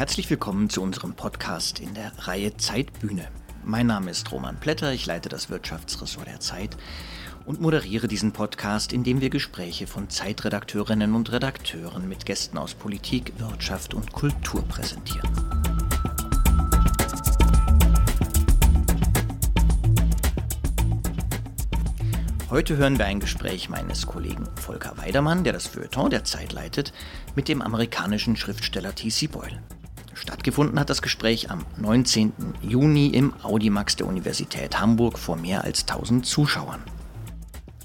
[0.00, 3.28] Herzlich willkommen zu unserem Podcast in der Reihe Zeitbühne.
[3.66, 6.74] Mein Name ist Roman Plätter, ich leite das Wirtschaftsressort der Zeit
[7.44, 12.72] und moderiere diesen Podcast, in dem wir Gespräche von Zeitredakteurinnen und Redakteuren mit Gästen aus
[12.72, 15.28] Politik, Wirtschaft und Kultur präsentieren.
[22.48, 26.94] Heute hören wir ein Gespräch meines Kollegen Volker Weidermann, der das Feuilleton der Zeit leitet,
[27.36, 29.26] mit dem amerikanischen Schriftsteller T.C.
[29.26, 29.60] Boyle.
[30.14, 32.32] Stattgefunden hat das Gespräch am 19.
[32.62, 36.82] Juni im Audimax der Universität Hamburg vor mehr als 1000 Zuschauern.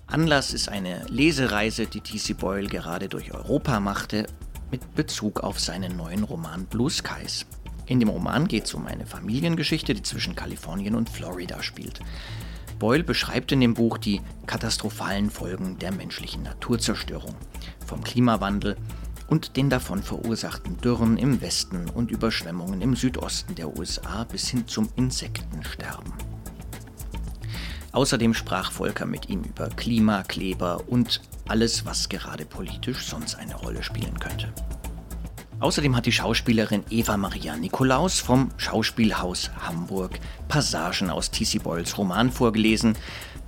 [0.07, 2.33] Anlass ist eine Lesereise, die T.C.
[2.33, 4.27] Boyle gerade durch Europa machte,
[4.71, 7.45] mit Bezug auf seinen neuen Roman Blue Skies.
[7.85, 11.99] In dem Roman geht es um eine Familiengeschichte, die zwischen Kalifornien und Florida spielt.
[12.79, 17.35] Boyle beschreibt in dem Buch die katastrophalen Folgen der menschlichen Naturzerstörung,
[17.85, 18.75] vom Klimawandel
[19.27, 24.67] und den davon verursachten Dürren im Westen und Überschwemmungen im Südosten der USA bis hin
[24.67, 26.13] zum Insektensterben.
[27.91, 33.83] Außerdem sprach Volker mit ihm über Klimakleber und alles, was gerade politisch sonst eine Rolle
[33.83, 34.53] spielen könnte.
[35.61, 41.59] Außerdem hat die Schauspielerin Eva Maria Nikolaus vom Schauspielhaus Hamburg Passagen aus T.C.
[41.59, 42.97] Boyles Roman vorgelesen.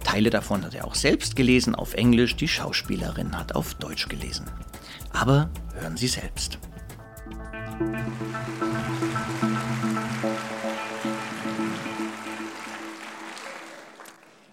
[0.05, 4.45] Teile davon hat er auch selbst gelesen auf Englisch, die Schauspielerin hat auf Deutsch gelesen.
[5.13, 6.57] Aber hören Sie selbst.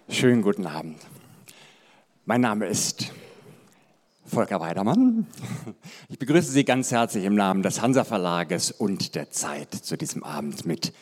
[0.09, 0.99] Schönen guten Abend.
[2.25, 3.11] Mein Name ist
[4.25, 5.27] Volker Weidermann.
[6.09, 10.23] Ich begrüße Sie ganz herzlich im Namen des Hansa Verlages und der Zeit zu diesem
[10.23, 10.93] Abend mit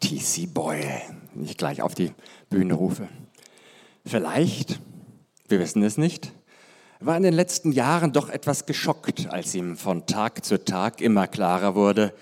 [0.00, 0.46] T.C.
[0.46, 1.00] Boyle,
[1.34, 2.12] den ich gleich auf die
[2.50, 3.08] Bühne rufe.
[4.04, 4.80] Vielleicht,
[5.48, 6.32] wir wissen es nicht,
[7.00, 11.26] war in den letzten Jahren doch etwas geschockt, als ihm von Tag zu Tag immer
[11.26, 12.12] klarer wurde,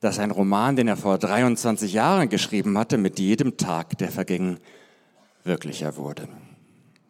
[0.00, 4.58] dass ein Roman, den er vor 23 Jahren geschrieben hatte, mit jedem Tag, der verging,
[5.44, 6.28] wirklicher wurde.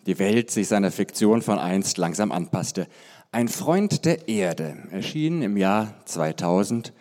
[0.07, 2.87] Die Welt sich seiner Fiktion von einst langsam anpasste.
[3.33, 6.93] Ein Freund der Erde erschien im Jahr 2000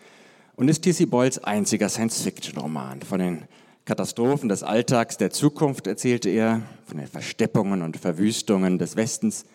[0.55, 1.05] und ist T.C.
[1.05, 3.01] Boyles einziger Science-Fiction-Roman.
[3.01, 3.43] Von den
[3.85, 9.45] Katastrophen des Alltags der Zukunft erzählte er, von den Versteppungen und Verwüstungen des Westens,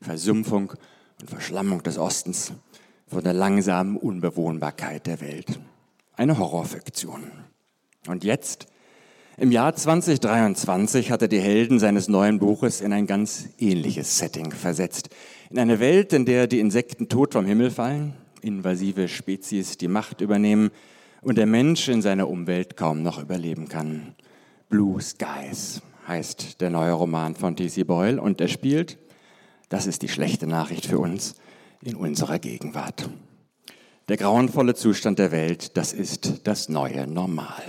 [0.00, 0.72] Versumpfung
[1.20, 2.52] und Verschlammung des Ostens,
[3.08, 5.60] von der langsamen Unbewohnbarkeit der Welt.
[6.14, 7.30] Eine Horrorfiktion.
[8.08, 8.66] Und jetzt,
[9.36, 14.50] im Jahr 2023, hat er die Helden seines neuen Buches in ein ganz ähnliches Setting
[14.50, 15.10] versetzt.
[15.50, 20.20] In eine Welt, in der die Insekten tot vom Himmel fallen, invasive Spezies die Macht
[20.20, 20.70] übernehmen
[21.22, 24.14] und der Mensch in seiner Umwelt kaum noch überleben kann.
[24.68, 27.84] Blue Skies heißt der neue Roman von T.C.
[27.84, 28.98] Boyle und er spielt
[29.68, 31.34] das ist die schlechte Nachricht für uns
[31.82, 33.08] in unserer Gegenwart.
[34.08, 37.64] Der grauenvolle Zustand der Welt, das ist das neue Normal.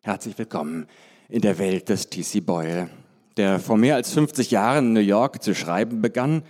[0.00, 0.86] Herzlich willkommen
[1.28, 2.40] in der Welt des T.C.
[2.40, 2.88] Boyle,
[3.36, 6.42] der vor mehr als 50 Jahren in New York zu schreiben begann,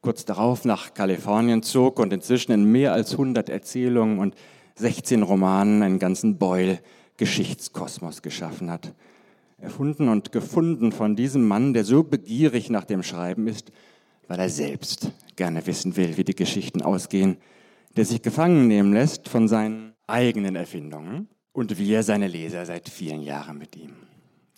[0.00, 4.34] kurz darauf nach Kalifornien zog und inzwischen in mehr als 100 Erzählungen und
[4.74, 8.92] 16 Romanen einen ganzen Boyle-Geschichtskosmos geschaffen hat.
[9.58, 13.72] Erfunden und gefunden von diesem Mann, der so begierig nach dem Schreiben ist,
[14.28, 17.38] weil er selbst gerne wissen will, wie die Geschichten ausgehen,
[17.96, 23.22] der sich gefangen nehmen lässt von seinen eigenen Erfindungen und wir seine Leser seit vielen
[23.22, 23.94] Jahren mit ihm.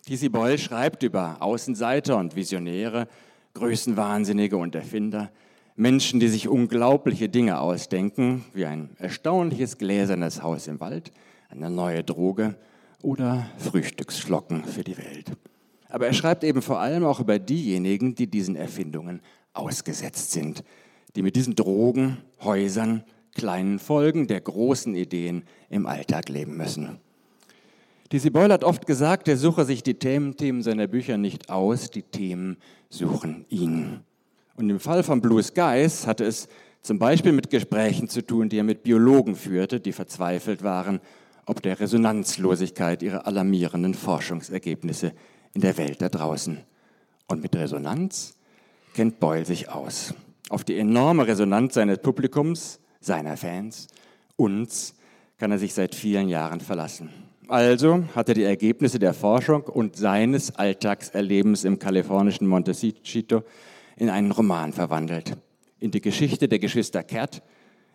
[0.05, 0.29] T.C.
[0.29, 3.07] Boyle schreibt über Außenseiter und Visionäre,
[3.53, 5.31] Größenwahnsinnige und Erfinder,
[5.75, 11.11] Menschen, die sich unglaubliche Dinge ausdenken, wie ein erstaunliches gläsernes Haus im Wald,
[11.49, 12.55] eine neue Droge
[13.01, 15.31] oder Frühstücksflocken für die Welt.
[15.89, 19.21] Aber er schreibt eben vor allem auch über diejenigen, die diesen Erfindungen
[19.53, 20.63] ausgesetzt sind,
[21.15, 23.03] die mit diesen Drogen, Häusern,
[23.35, 26.99] kleinen Folgen der großen Ideen im Alltag leben müssen.
[28.11, 31.91] Dizzy Boyle hat oft gesagt, er suche sich die Themen, Themen seiner Bücher nicht aus,
[31.91, 32.57] die Themen
[32.89, 34.01] suchen ihn.
[34.55, 36.49] Und im Fall von Blue Skies hatte es
[36.81, 40.99] zum Beispiel mit Gesprächen zu tun, die er mit Biologen führte, die verzweifelt waren,
[41.45, 45.13] ob der Resonanzlosigkeit ihrer alarmierenden Forschungsergebnisse
[45.53, 46.57] in der Welt da draußen.
[47.27, 48.35] Und mit Resonanz
[48.93, 50.13] kennt Boyle sich aus.
[50.49, 53.87] Auf die enorme Resonanz seines Publikums, seiner Fans,
[54.35, 54.95] uns,
[55.37, 57.09] kann er sich seit vielen Jahren verlassen.
[57.47, 63.43] Also hat er die Ergebnisse der Forschung und seines Alltagserlebens im kalifornischen Montecito
[63.97, 65.35] in einen Roman verwandelt.
[65.79, 67.41] In die Geschichte der Geschwister Cat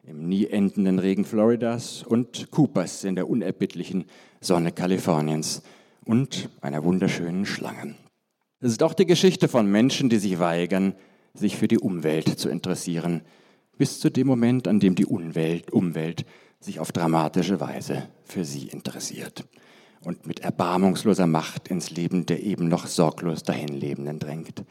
[0.07, 4.05] im nie endenden Regen Floridas und Coopers in der unerbittlichen
[4.41, 5.63] Sonne Kaliforniens
[6.05, 7.95] und einer wunderschönen Schlange.
[8.61, 10.95] Es ist auch die Geschichte von Menschen, die sich weigern,
[11.35, 13.23] sich für die Umwelt zu interessieren,
[13.77, 16.25] bis zu dem Moment, an dem die Umwelt, Umwelt
[16.61, 19.45] sich auf dramatische Weise für sie interessiert
[20.03, 24.65] und mit erbarmungsloser Macht ins Leben der eben noch sorglos dahinlebenden drängt.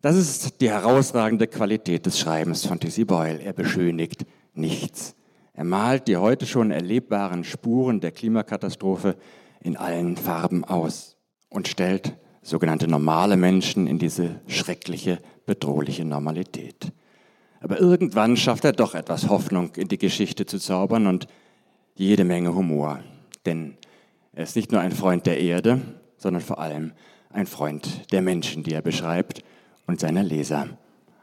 [0.00, 3.04] Das ist die herausragende Qualität des Schreibens von T.C.
[3.04, 3.40] Boyle.
[3.42, 5.16] Er beschönigt nichts.
[5.54, 9.16] Er malt die heute schon erlebbaren Spuren der Klimakatastrophe
[9.60, 11.16] in allen Farben aus
[11.48, 16.92] und stellt sogenannte normale Menschen in diese schreckliche, bedrohliche Normalität.
[17.60, 21.26] Aber irgendwann schafft er doch etwas Hoffnung in die Geschichte zu zaubern und
[21.94, 23.00] jede Menge Humor.
[23.46, 23.78] Denn
[24.34, 25.80] er ist nicht nur ein Freund der Erde,
[26.18, 26.92] sondern vor allem
[27.30, 29.42] ein Freund der Menschen, die er beschreibt
[29.86, 30.68] und seiner Leser.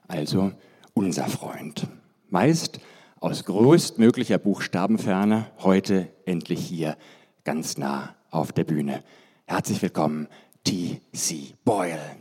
[0.08, 0.52] Also
[0.96, 1.88] unser Freund.
[2.30, 2.80] Meist
[3.20, 6.98] aus größtmöglicher Buchstabenferne, heute endlich hier
[7.44, 9.04] ganz nah auf der Bühne.
[9.46, 10.28] Herzlich willkommen,
[10.63, 11.56] T.C.
[11.66, 12.18] Boyle.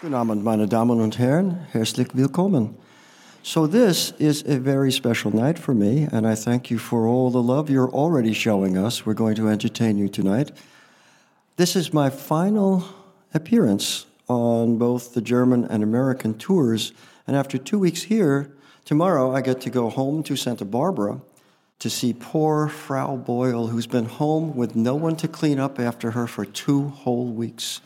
[0.00, 1.66] Guten Abend, meine Damen und Herren.
[1.72, 2.76] Herzlich willkommen.
[3.42, 7.30] So, this is a very special night for me, and I thank you for all
[7.30, 9.06] the love you're already showing us.
[9.06, 10.50] We're going to entertain you tonight.
[11.56, 12.84] This is my final
[13.32, 16.92] appearance on both the German and American tours,
[17.26, 18.50] and after two weeks here,
[18.84, 21.20] tomorrow I get to go home to Santa Barbara
[21.78, 26.12] to see poor Frau Boyle, who's been home with no one to clean up after
[26.12, 27.80] her for two whole weeks.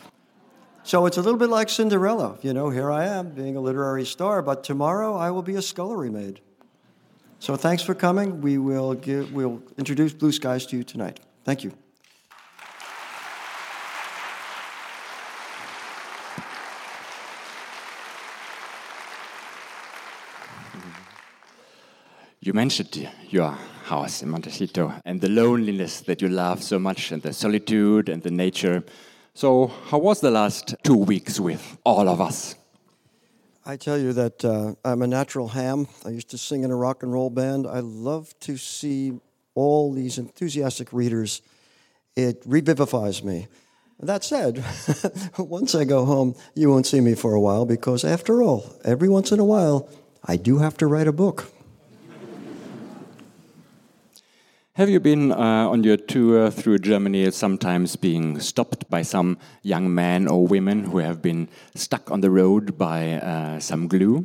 [0.85, 2.39] So it's a little bit like Cinderella.
[2.43, 5.63] You know, here I am being a literary star, but tomorrow I will be a
[5.63, 6.41] scullery maid.
[7.41, 8.41] So thanks for coming.
[8.41, 11.21] We will give, we'll introduce Blue Skies to you tonight.
[11.45, 11.73] Thank you.
[22.41, 23.51] You mentioned your
[23.85, 28.23] house in Montecito and the loneliness that you love so much, and the solitude and
[28.23, 28.85] the nature.
[29.35, 32.55] So, how was the last two weeks with all of us?
[33.67, 35.89] I tell you that uh, I'm a natural ham.
[36.07, 37.67] I used to sing in a rock and roll band.
[37.67, 39.19] I love to see
[39.57, 41.43] all these enthusiastic readers.
[42.15, 43.49] It revivifies me.
[44.01, 44.65] That said,
[45.39, 49.09] once I go home, you won't see me for a while because, after all, every
[49.09, 49.89] once in a while,
[50.25, 51.53] I do have to write a book.
[54.79, 59.93] Have you been uh, on your tour through Germany sometimes being stopped by some young
[59.93, 64.25] men or women who have been stuck on the road by uh, some glue?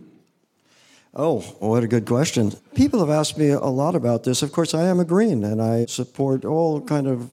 [1.15, 2.51] Oh, what a good question.
[2.75, 4.43] People have asked me a lot about this.
[4.43, 7.31] Of course, I am a green and I support all kind of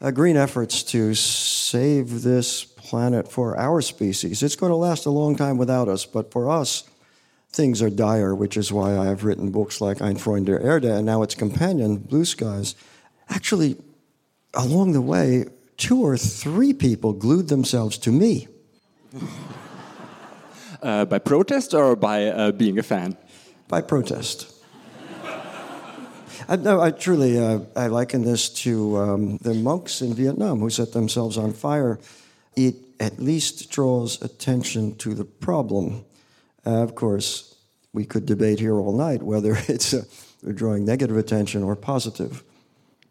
[0.00, 4.42] uh, green efforts to save this planet for our species.
[4.42, 6.84] It's going to last a long time without us, but for us,
[7.56, 10.94] things are dire, which is why I have written books like Ein Freund der Erde
[10.94, 12.76] and now its companion, Blue Skies.
[13.30, 13.76] Actually,
[14.54, 15.46] along the way,
[15.78, 18.48] two or three people glued themselves to me.
[20.82, 23.16] Uh, by protest or by uh, being a fan?
[23.66, 24.52] By protest.
[26.48, 30.68] I, no, I truly uh, I liken this to um, the monks in Vietnam who
[30.68, 31.98] set themselves on fire.
[32.54, 36.04] It at least draws attention to the problem
[36.66, 37.54] uh, of course,
[37.92, 40.02] we could debate here all night whether it's uh,
[40.54, 42.42] drawing negative attention or positive.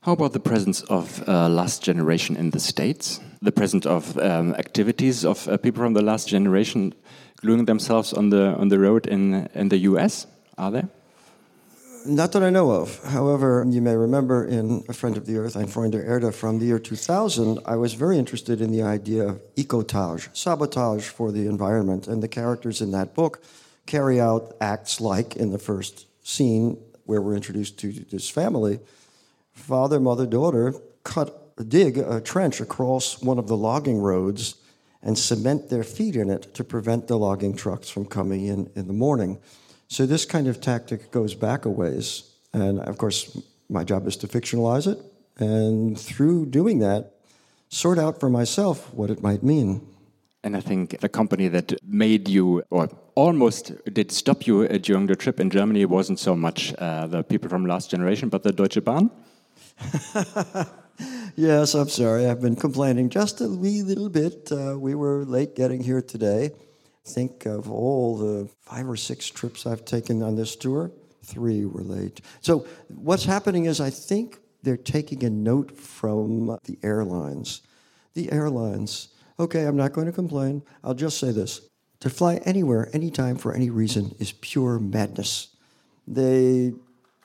[0.01, 3.19] How about the presence of uh, last generation in the States?
[3.41, 6.93] The presence of um, activities of uh, people from the last generation
[7.41, 10.27] gluing themselves on the, on the road in, in the US?
[10.57, 10.89] Are there?
[12.05, 13.03] Not that I know of.
[13.03, 16.59] However, you may remember in A Friend of the Earth, Ein Freund der Erde, from
[16.59, 21.47] the year 2000, I was very interested in the idea of ecotage, sabotage for the
[21.47, 22.07] environment.
[22.07, 23.41] And the characters in that book
[23.87, 28.79] carry out acts like in the first scene where we're introduced to this family
[29.53, 34.55] father, mother, daughter cut, dig a trench across one of the logging roads
[35.01, 38.87] and cement their feet in it to prevent the logging trucks from coming in in
[38.87, 39.39] the morning.
[39.87, 42.31] So this kind of tactic goes back a ways.
[42.53, 43.37] And of course,
[43.69, 44.99] my job is to fictionalize it.
[45.37, 47.11] And through doing that,
[47.69, 49.85] sort out for myself what it might mean.
[50.43, 55.07] And I think the company that made you, or almost did stop you uh, during
[55.07, 58.51] the trip in Germany, wasn't so much uh, the people from last generation, but the
[58.51, 59.09] Deutsche Bahn.
[61.35, 62.27] yes, I'm sorry.
[62.27, 64.51] I've been complaining just a wee little bit.
[64.51, 66.51] Uh, we were late getting here today.
[67.05, 70.91] Think of all the five or six trips I've taken on this tour,
[71.23, 72.21] three were late.
[72.41, 77.61] So, what's happening is I think they're taking a note from the airlines.
[78.15, 79.09] The airlines,
[79.39, 80.63] okay, I'm not going to complain.
[80.83, 81.61] I'll just say this
[81.99, 85.55] to fly anywhere, anytime, for any reason is pure madness.
[86.07, 86.73] They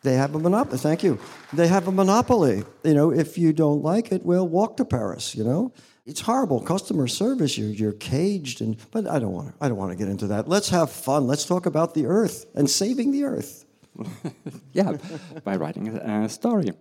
[0.03, 0.79] they have a monopoly.
[0.79, 1.19] Thank you.
[1.53, 2.65] They have a monopoly.
[2.85, 5.35] You know, if you don't like it, well, walk to Paris.
[5.35, 5.73] You know,
[6.11, 7.57] it's horrible customer service.
[7.57, 9.55] You're, you're caged, and but I don't want to.
[9.64, 10.49] I don't want to get into that.
[10.49, 11.29] Let's have fun.
[11.29, 13.64] Let's talk about the Earth and saving the Earth.
[14.73, 14.97] yeah,
[15.45, 16.73] by writing a story.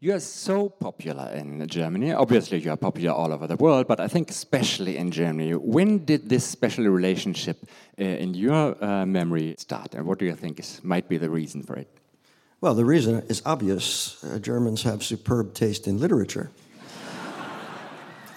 [0.00, 2.12] You are so popular in Germany.
[2.12, 5.54] Obviously, you are popular all over the world, but I think especially in Germany.
[5.54, 7.58] When did this special relationship
[8.00, 11.30] uh, in your uh, memory start, and what do you think is, might be the
[11.30, 11.88] reason for it?
[12.62, 14.24] Well, the reason is obvious.
[14.24, 16.50] Uh, Germans have superb taste in literature.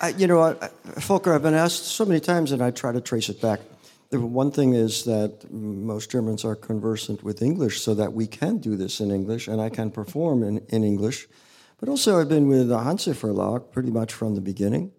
[0.02, 3.02] I, you know, I, Volker, I've been asked so many times, and I try to
[3.02, 3.62] trace it back.
[4.10, 8.60] The one thing is that most Germans are conversant with English, so that we can
[8.60, 11.28] do this in English, and I can perform in, in English.
[11.80, 14.92] But also, I've been with the Hanser Verlag pretty much from the beginning.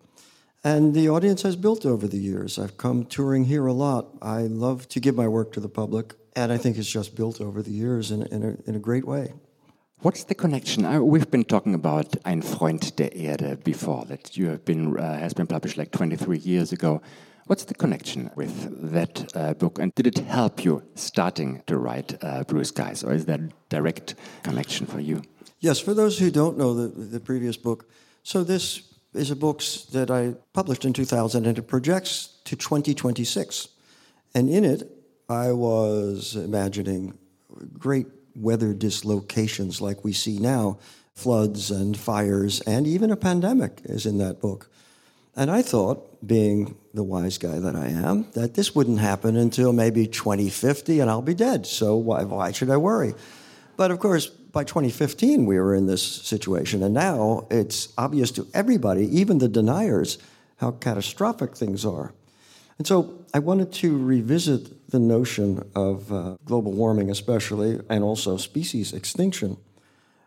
[0.65, 2.59] And the audience has built over the years.
[2.59, 4.09] I've come touring here a lot.
[4.21, 7.41] I love to give my work to the public, and I think it's just built
[7.41, 9.33] over the years in, in, a, in a great way.
[10.03, 10.85] What's the connection?
[10.85, 15.19] Uh, we've been talking about Ein Freund der Erde before, that you have been uh,
[15.19, 17.01] has been published like 23 years ago.
[17.47, 22.23] What's the connection with that uh, book, and did it help you starting to write
[22.23, 25.23] uh, Blue Skies, or is that direct connection for you?
[25.61, 27.89] Yes, for those who don't know the, the previous book,
[28.23, 28.83] so this
[29.15, 29.63] is a book
[29.93, 33.69] that I published in 2000 and it projects to 2026.
[34.35, 34.83] And in it,
[35.31, 37.17] I was imagining
[37.79, 40.79] great weather dislocations like we see now
[41.15, 44.69] floods and fires, and even a pandemic is in that book.
[45.35, 49.73] And I thought, being the wise guy that I am, that this wouldn't happen until
[49.73, 51.67] maybe 2050 and I'll be dead.
[51.67, 53.15] So why, why should I worry?
[53.77, 56.83] But of course, by 2015, we were in this situation.
[56.83, 60.17] And now it's obvious to everybody, even the deniers,
[60.57, 62.15] how catastrophic things are.
[62.79, 68.37] And so I wanted to revisit the notion of uh, global warming, especially, and also
[68.37, 69.57] species extinction,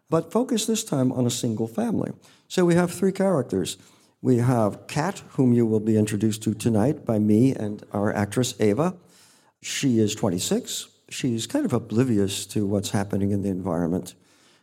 [0.10, 2.12] but focus this time on a single family.
[2.48, 3.78] So we have three characters.
[4.22, 8.54] We have Cat, whom you will be introduced to tonight by me and our actress
[8.60, 8.96] Ava.
[9.62, 14.16] She is 26 she's kind of oblivious to what's happening in the environment.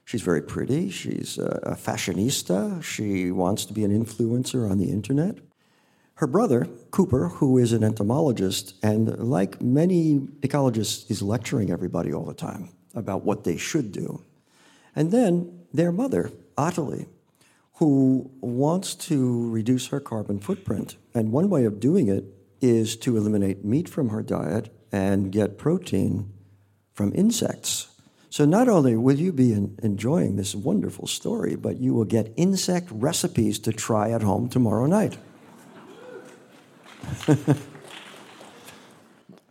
[0.04, 0.90] She's very pretty.
[0.90, 2.82] She's a fashionista.
[2.82, 5.38] She wants to be an influencer on the internet.
[6.16, 12.24] Her brother, Cooper, who is an entomologist, and like many ecologists, is lecturing everybody all
[12.24, 14.22] the time about what they should do.
[14.94, 17.06] And then their mother, Ottilie,
[17.74, 20.96] who wants to reduce her carbon footprint.
[21.12, 22.24] And one way of doing it
[22.62, 26.32] is to eliminate meat from her diet and get protein
[26.94, 27.88] from insects.
[28.30, 32.88] So not only will you be enjoying this wonderful story, but you will get insect
[32.90, 35.18] recipes to try at home tomorrow night.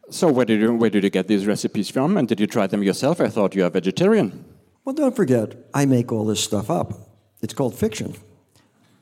[0.09, 2.17] so where did, you, where did you get these recipes from?
[2.17, 3.19] And did you try them yourself?
[3.21, 4.45] I thought you're a vegetarian.
[4.83, 6.93] Well, don't forget, I make all this stuff up.
[7.41, 8.15] It's called fiction.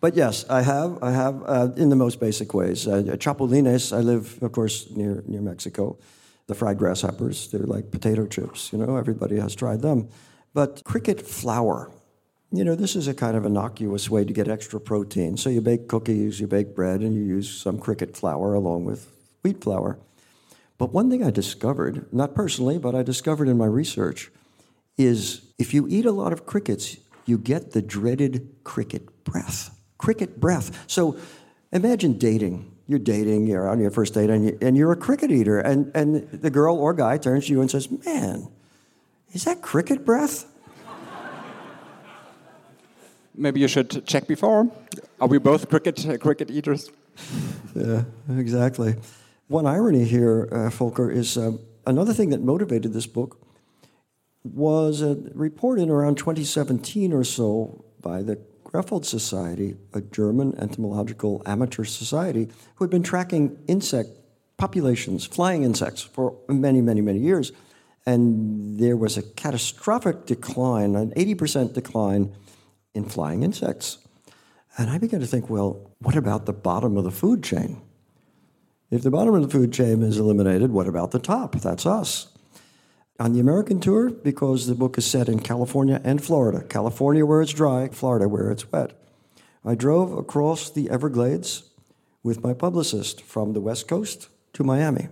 [0.01, 1.01] But yes, I have.
[1.01, 2.88] I have uh, in the most basic ways.
[2.88, 3.95] Uh, chapulines.
[3.95, 5.98] I live, of course, near near Mexico
[6.48, 7.50] the fried grasshoppers.
[7.50, 10.10] They're like potato chips, you know, everybody has tried them.
[10.53, 11.91] But cricket flour,
[12.57, 15.38] you know, this is a kind of innocuous way to get extra protein.
[15.38, 19.12] So you bake cookies, you bake bread, and you use some cricket flour along with
[19.41, 19.98] wheat flour.
[20.77, 24.31] But one thing I discovered, not personally, but I discovered in my research,
[24.98, 29.75] is if you eat a lot of crickets, you get the dreaded cricket breath.
[29.98, 30.86] Cricket breath.
[30.88, 31.17] So
[31.72, 35.31] imagine dating you're dating, you're on your first date, and, you, and you're a cricket
[35.31, 38.50] eater, and, and the girl or guy turns to you and says, Man,
[39.31, 40.45] is that cricket breath?
[43.35, 44.69] Maybe you should check before.
[45.19, 46.91] Are we both cricket, uh, cricket eaters?
[47.75, 48.95] yeah, exactly.
[49.47, 51.53] One irony here, uh, Volker, is uh,
[51.85, 53.39] another thing that motivated this book
[54.43, 61.41] was a report in around 2017 or so by the Krefeld Society, a German entomological
[61.45, 64.09] amateur society, who had been tracking insect
[64.57, 67.51] populations, flying insects, for many, many, many years.
[68.05, 72.35] And there was a catastrophic decline, an 80% decline
[72.93, 73.97] in flying insects.
[74.77, 77.81] And I began to think, well, what about the bottom of the food chain?
[78.89, 81.55] If the bottom of the food chain is eliminated, what about the top?
[81.55, 82.33] That's us
[83.19, 86.63] on the American tour because the book is set in California and Florida.
[86.63, 89.00] California where it's dry, Florida where it's wet.
[89.63, 91.69] I drove across the Everglades
[92.21, 95.09] with my publicist from the West Coast to Miami.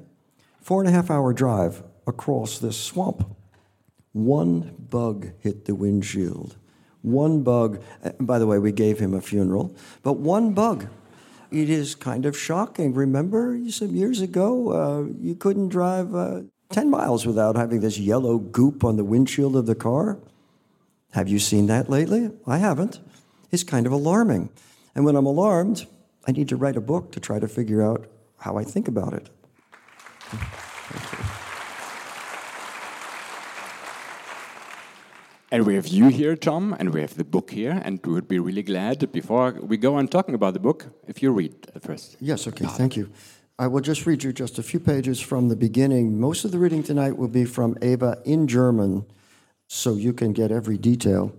[0.61, 3.35] Four and a half hour drive across this swamp.
[4.13, 6.57] One bug hit the windshield.
[7.01, 7.81] One bug,
[8.19, 10.87] by the way, we gave him a funeral, but one bug.
[11.51, 12.93] It is kind of shocking.
[12.93, 18.37] Remember some years ago, uh, you couldn't drive uh, 10 miles without having this yellow
[18.37, 20.17] goop on the windshield of the car.
[21.11, 22.31] Have you seen that lately?
[22.47, 23.01] I haven't.
[23.51, 24.49] It's kind of alarming.
[24.95, 25.85] And when I'm alarmed,
[26.25, 29.13] I need to write a book to try to figure out how I think about
[29.13, 29.29] it.
[35.53, 38.29] And we have you here, Tom, and we have the book here, and we would
[38.29, 42.15] be really glad, before we go on talking about the book, if you read first.
[42.21, 43.09] Yes, okay, thank you.
[43.59, 46.17] I will just read you just a few pages from the beginning.
[46.17, 49.05] Most of the reading tonight will be from Eva in German,
[49.67, 51.33] so you can get every detail.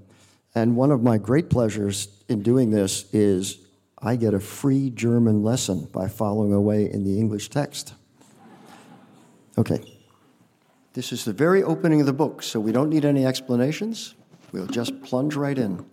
[0.55, 3.59] And one of my great pleasures in doing this is
[3.99, 7.95] I get a free German lesson by following away in the English text.
[9.57, 9.92] Okay.
[10.95, 14.15] This is the very opening of the book, so we don't need any explanations.
[14.53, 15.87] We'll just plunge right in.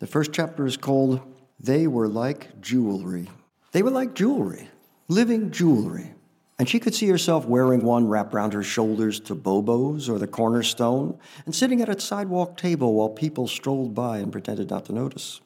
[0.00, 1.20] The first chapter is called
[1.60, 3.30] They Were Like Jewelry.
[3.70, 4.68] They were like jewelry,
[5.06, 6.12] living jewelry.
[6.58, 10.26] And she could see herself wearing one wrapped around her shoulders to Bobo's or the
[10.26, 14.92] cornerstone, and sitting at a sidewalk table while people strolled by and pretended not to
[14.92, 15.40] notice.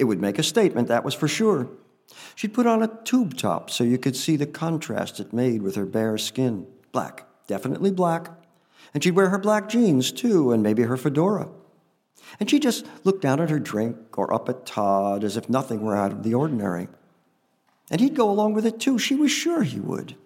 [0.00, 1.68] It would make a statement, that was for sure.
[2.34, 5.76] She'd put on a tube top so you could see the contrast it made with
[5.76, 6.66] her bare skin.
[6.90, 8.30] Black, definitely black.
[8.94, 11.48] And she'd wear her black jeans, too, and maybe her fedora.
[12.40, 15.82] And she'd just look down at her drink or up at Todd as if nothing
[15.82, 16.88] were out of the ordinary.
[17.90, 18.98] And he'd go along with it, too.
[18.98, 20.16] She was sure he would.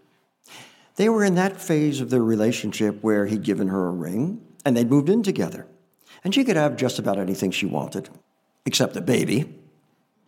[0.96, 4.76] They were in that phase of their relationship where he'd given her a ring, and
[4.76, 5.66] they'd moved in together.
[6.22, 8.10] And she could have just about anything she wanted,
[8.66, 9.54] except a baby.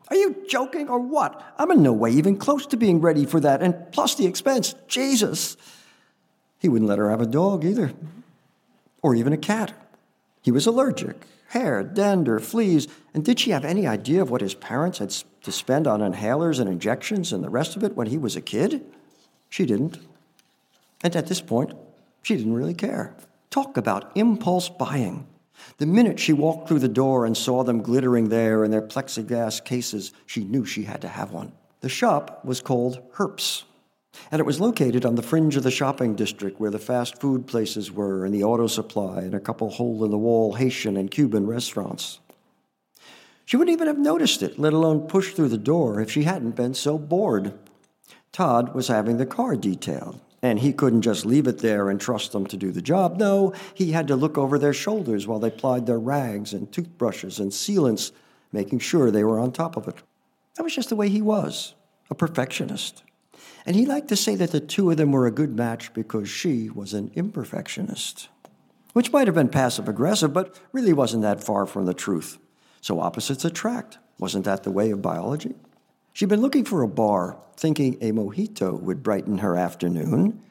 [0.08, 1.42] Are you joking or what?
[1.58, 4.74] I'm in no way even close to being ready for that, and plus the expense.
[4.88, 5.56] Jesus.
[6.62, 7.92] He wouldn't let her have a dog either,
[9.02, 9.74] or even a cat.
[10.42, 11.16] He was allergic.
[11.48, 12.86] Hair, dander, fleas.
[13.12, 15.10] And did she have any idea of what his parents had
[15.42, 18.40] to spend on inhalers and injections and the rest of it when he was a
[18.40, 18.84] kid?
[19.50, 19.98] She didn't.
[21.02, 21.72] And at this point,
[22.22, 23.16] she didn't really care.
[23.50, 25.26] Talk about impulse buying.
[25.78, 29.64] The minute she walked through the door and saw them glittering there in their plexiglass
[29.64, 31.50] cases, she knew she had to have one.
[31.80, 33.64] The shop was called Herps.
[34.30, 37.46] And it was located on the fringe of the shopping district where the fast food
[37.46, 41.10] places were, and the auto supply, and a couple hole in the wall Haitian and
[41.10, 42.20] Cuban restaurants.
[43.44, 46.56] She wouldn't even have noticed it, let alone pushed through the door, if she hadn't
[46.56, 47.52] been so bored.
[48.32, 52.32] Todd was having the car detailed, and he couldn't just leave it there and trust
[52.32, 53.18] them to do the job.
[53.18, 57.38] No, he had to look over their shoulders while they plied their rags and toothbrushes
[57.38, 58.12] and sealants,
[58.52, 59.96] making sure they were on top of it.
[60.56, 61.74] That was just the way he was
[62.10, 63.02] a perfectionist.
[63.64, 66.28] And he liked to say that the two of them were a good match because
[66.28, 68.28] she was an imperfectionist,
[68.92, 72.38] which might have been passive aggressive, but really wasn't that far from the truth.
[72.80, 73.98] So opposites attract.
[74.18, 75.54] Wasn't that the way of biology?
[76.12, 80.42] She'd been looking for a bar, thinking a mojito would brighten her afternoon,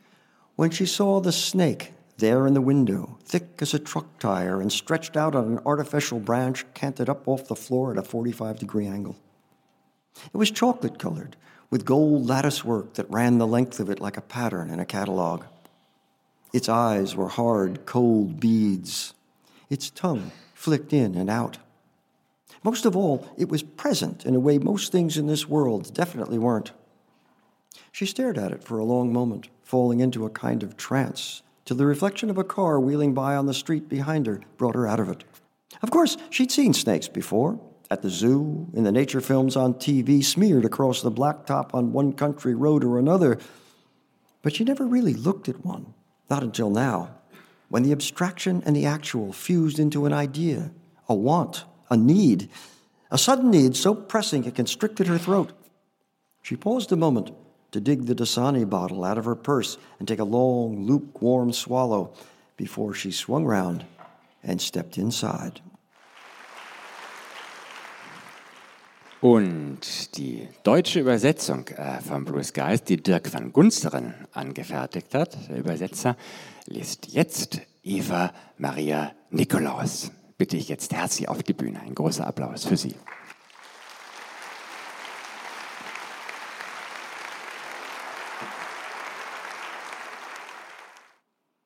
[0.55, 4.71] when she saw the snake there in the window, thick as a truck tire and
[4.71, 8.87] stretched out on an artificial branch canted up off the floor at a 45 degree
[8.87, 9.15] angle.
[10.33, 11.35] It was chocolate colored,
[11.71, 14.85] with gold lattice work that ran the length of it like a pattern in a
[14.85, 15.45] catalog.
[16.53, 19.13] Its eyes were hard, cold beads.
[19.69, 21.57] Its tongue flicked in and out.
[22.61, 26.37] Most of all, it was present in a way most things in this world definitely
[26.37, 26.73] weren't.
[27.91, 31.77] She stared at it for a long moment, falling into a kind of trance, till
[31.77, 34.99] the reflection of a car wheeling by on the street behind her brought her out
[34.99, 35.23] of it.
[35.81, 37.59] Of course, she'd seen snakes before,
[37.91, 42.13] at the zoo, in the nature films on TV, smeared across the blacktop on one
[42.13, 43.37] country road or another.
[44.41, 45.93] But she never really looked at one,
[46.29, 47.13] not until now,
[47.67, 50.71] when the abstraction and the actual fused into an idea,
[51.09, 52.49] a want, a need,
[53.11, 55.51] a sudden need so pressing it constricted her throat.
[56.41, 57.31] She paused a moment
[57.73, 62.13] to dig the Dasani bottle out of her purse and take a long, lukewarm swallow
[62.55, 63.85] before she swung round
[64.43, 65.59] and stepped inside.
[69.21, 75.59] Und die deutsche Übersetzung äh, von Blue Skies, die Dirk van Gunsteren angefertigt hat, der
[75.59, 76.17] Übersetzer,
[76.65, 80.11] liest jetzt Eva Maria Nikolaus.
[80.39, 81.81] Bitte ich jetzt herzlich auf die Bühne.
[81.81, 82.95] Ein großer Applaus für Sie.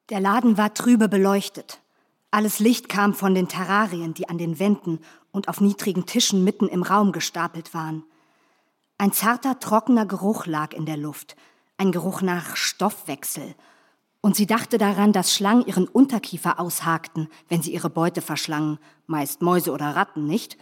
[0.10, 1.80] Der Laden war trübe beleuchtet.
[2.36, 5.00] Alles Licht kam von den Terrarien, die an den Wänden
[5.32, 8.04] und auf niedrigen Tischen mitten im Raum gestapelt waren.
[8.98, 11.38] Ein zarter, trockener Geruch lag in der Luft,
[11.78, 13.56] ein Geruch nach Stoffwechsel.
[14.20, 19.42] Und sie dachte daran, dass Schlangen ihren Unterkiefer aushakten, wenn sie ihre Beute verschlangen, meist
[19.42, 20.58] Mäuse oder Ratten, nicht?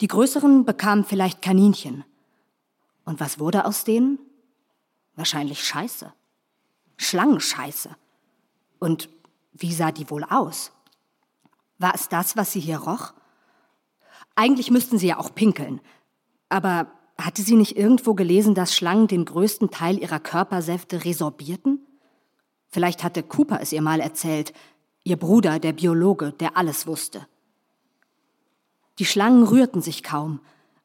[0.00, 2.02] Die größeren bekamen vielleicht Kaninchen.
[3.04, 4.18] Und was wurde aus denen?
[5.14, 6.12] Wahrscheinlich Scheiße.
[6.96, 7.94] Schlangenscheiße.
[8.80, 9.08] Und
[9.52, 10.72] wie sah die wohl aus?
[11.78, 13.12] War es das, was sie hier roch?
[14.34, 15.80] Eigentlich müssten sie ja auch pinkeln.
[16.48, 21.80] Aber hatte sie nicht irgendwo gelesen, dass Schlangen den größten Teil ihrer Körpersäfte resorbierten?
[22.68, 24.52] Vielleicht hatte Cooper es ihr mal erzählt,
[25.04, 27.26] ihr Bruder, der Biologe, der alles wusste.
[28.98, 30.40] Die Schlangen rührten sich kaum,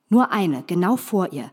[0.10, 1.52] nur eine, genau vor ihr,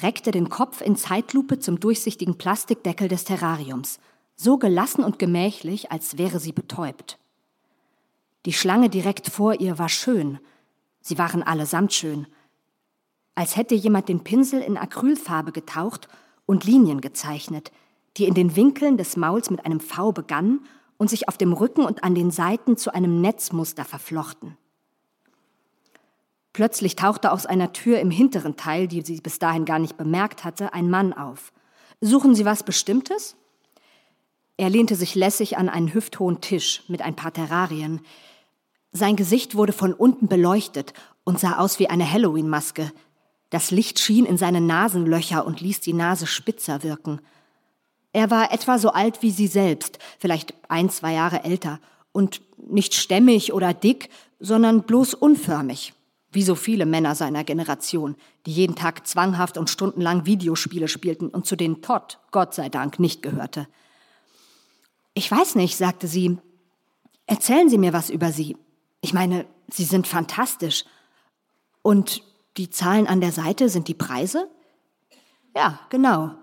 [0.00, 4.00] reckte den Kopf in Zeitlupe zum durchsichtigen Plastikdeckel des Terrariums,
[4.36, 7.18] so gelassen und gemächlich, als wäre sie betäubt.
[8.44, 10.38] Die Schlange direkt vor ihr war schön,
[11.00, 12.26] sie waren allesamt schön,
[13.34, 16.08] als hätte jemand den Pinsel in Acrylfarbe getaucht
[16.46, 17.72] und Linien gezeichnet,
[18.16, 20.66] die in den Winkeln des Mauls mit einem V begannen
[20.98, 24.56] und sich auf dem Rücken und an den Seiten zu einem Netzmuster verflochten.
[26.52, 30.44] Plötzlich tauchte aus einer Tür im hinteren Teil, die sie bis dahin gar nicht bemerkt
[30.44, 31.52] hatte, ein Mann auf.
[32.00, 33.36] Suchen Sie was Bestimmtes?
[34.56, 38.00] Er lehnte sich lässig an einen hüfthohen Tisch mit ein paar Terrarien.
[38.92, 40.92] Sein Gesicht wurde von unten beleuchtet
[41.24, 42.92] und sah aus wie eine Halloween-Maske,
[43.52, 47.20] das Licht schien in seine Nasenlöcher und ließ die Nase spitzer wirken.
[48.14, 51.78] Er war etwa so alt wie sie selbst, vielleicht ein, zwei Jahre älter,
[52.12, 54.08] und nicht stämmig oder dick,
[54.40, 55.92] sondern bloß unförmig,
[56.30, 61.44] wie so viele Männer seiner Generation, die jeden Tag zwanghaft und stundenlang Videospiele spielten und
[61.44, 63.66] zu denen Todd, Gott sei Dank, nicht gehörte.
[65.14, 66.38] Ich weiß nicht, sagte sie.
[67.26, 68.56] Erzählen Sie mir was über Sie.
[69.00, 70.84] Ich meine, Sie sind fantastisch.
[71.82, 72.22] Und
[72.56, 74.50] die Zahlen an der Seite sind die Preise?
[75.54, 76.34] Ja, genau.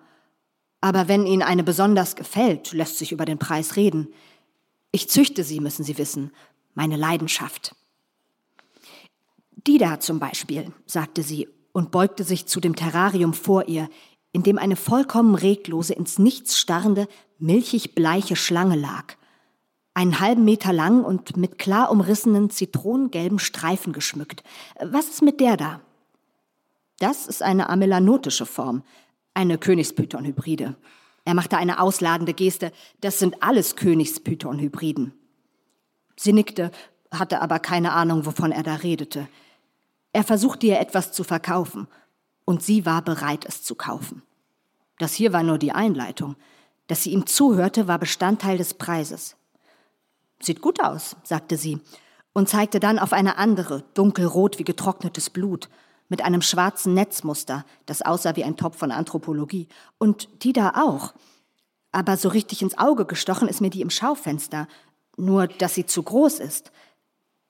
[0.81, 4.13] Aber wenn Ihnen eine besonders gefällt, lässt sich über den Preis reden.
[4.91, 6.31] Ich züchte sie, müssen Sie wissen,
[6.73, 7.75] meine Leidenschaft.
[9.67, 13.89] Die da zum Beispiel, sagte sie und beugte sich zu dem Terrarium vor ihr,
[14.31, 17.07] in dem eine vollkommen reglose, ins Nichts starrende,
[17.39, 19.15] milchig bleiche Schlange lag.
[19.93, 24.43] Einen halben Meter lang und mit klar umrissenen zitronengelben Streifen geschmückt.
[24.81, 25.81] Was ist mit der da?
[26.99, 28.83] Das ist eine amelanotische Form,
[29.33, 30.75] eine Königspython-Hybride.
[31.25, 32.71] Er machte eine ausladende Geste.
[33.01, 35.13] Das sind alles Königspython-Hybriden.
[36.15, 36.71] Sie nickte,
[37.11, 39.27] hatte aber keine Ahnung, wovon er da redete.
[40.11, 41.87] Er versuchte ihr etwas zu verkaufen,
[42.49, 44.23] und sie war bereit, es zu kaufen.
[44.97, 46.35] Das hier war nur die Einleitung.
[46.87, 49.35] Dass sie ihm zuhörte, war Bestandteil des Preises.
[50.41, 51.79] Sieht gut aus, sagte sie
[52.33, 55.69] und zeigte dann auf eine andere, dunkelrot wie getrocknetes Blut
[56.07, 59.67] mit einem schwarzen Netzmuster, das aussah wie ein Topf von Anthropologie.
[59.99, 61.13] Und die da auch.
[61.91, 64.67] Aber so richtig ins Auge gestochen ist mir die im Schaufenster.
[65.17, 66.71] Nur, dass sie zu groß ist.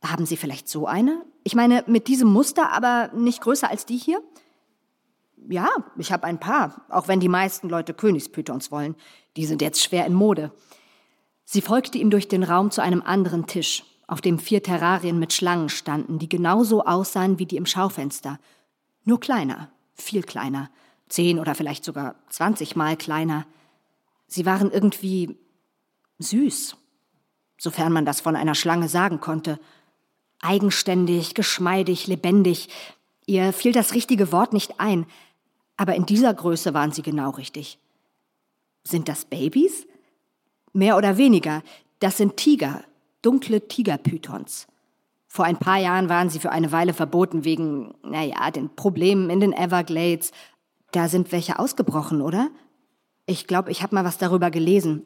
[0.03, 1.25] Haben Sie vielleicht so eine?
[1.45, 4.21] Ich meine, mit diesem Muster, aber nicht größer als die hier?
[5.49, 8.95] Ja, ich habe ein paar, auch wenn die meisten Leute Königspythons wollen.
[9.35, 10.51] Die sind jetzt schwer in Mode.
[11.43, 15.33] Sie folgte ihm durch den Raum zu einem anderen Tisch auf dem vier Terrarien mit
[15.33, 18.39] Schlangen standen, die genauso aussahen wie die im Schaufenster.
[19.05, 20.69] Nur kleiner, viel kleiner,
[21.09, 23.47] zehn oder vielleicht sogar zwanzigmal kleiner.
[24.27, 25.35] Sie waren irgendwie
[26.19, 26.75] süß,
[27.57, 29.59] sofern man das von einer Schlange sagen konnte.
[30.41, 32.69] Eigenständig, geschmeidig, lebendig.
[33.25, 35.07] Ihr fiel das richtige Wort nicht ein,
[35.79, 37.79] aber in dieser Größe waren sie genau richtig.
[38.83, 39.87] Sind das Babys?
[40.73, 41.63] Mehr oder weniger.
[42.01, 42.83] Das sind Tiger,
[43.21, 44.67] dunkle Tigerpythons.
[45.29, 49.39] Vor ein paar Jahren waren sie für eine Weile verboten wegen, naja, den Problemen in
[49.39, 50.33] den Everglades.
[50.91, 52.49] Da sind welche ausgebrochen, oder?
[53.25, 55.05] Ich glaube, ich habe mal was darüber gelesen.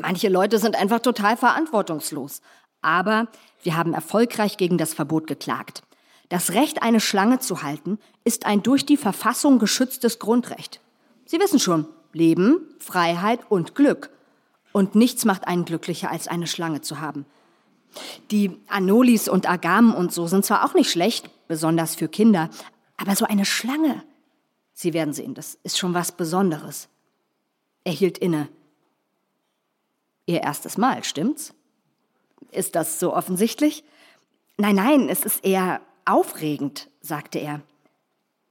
[0.00, 2.42] Manche Leute sind einfach total verantwortungslos.
[2.80, 3.26] Aber
[3.64, 5.82] wir haben erfolgreich gegen das Verbot geklagt.
[6.28, 10.80] Das Recht, eine Schlange zu halten, ist ein durch die Verfassung geschütztes Grundrecht.
[11.24, 14.10] Sie wissen schon, Leben, Freiheit und Glück.
[14.72, 17.26] Und nichts macht einen glücklicher, als eine Schlange zu haben.
[18.30, 22.50] Die Anolis und Agamen und so sind zwar auch nicht schlecht, besonders für Kinder,
[22.96, 24.02] aber so eine Schlange.
[24.72, 26.88] Sie werden sehen, das ist schon was Besonderes.
[27.84, 28.48] Er hielt inne.
[30.26, 31.54] Ihr erstes Mal, stimmt's?
[32.50, 33.84] Ist das so offensichtlich?
[34.58, 37.60] Nein, nein, es ist eher aufregend, sagte er.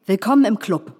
[0.06, 0.96] Willkommen im Club.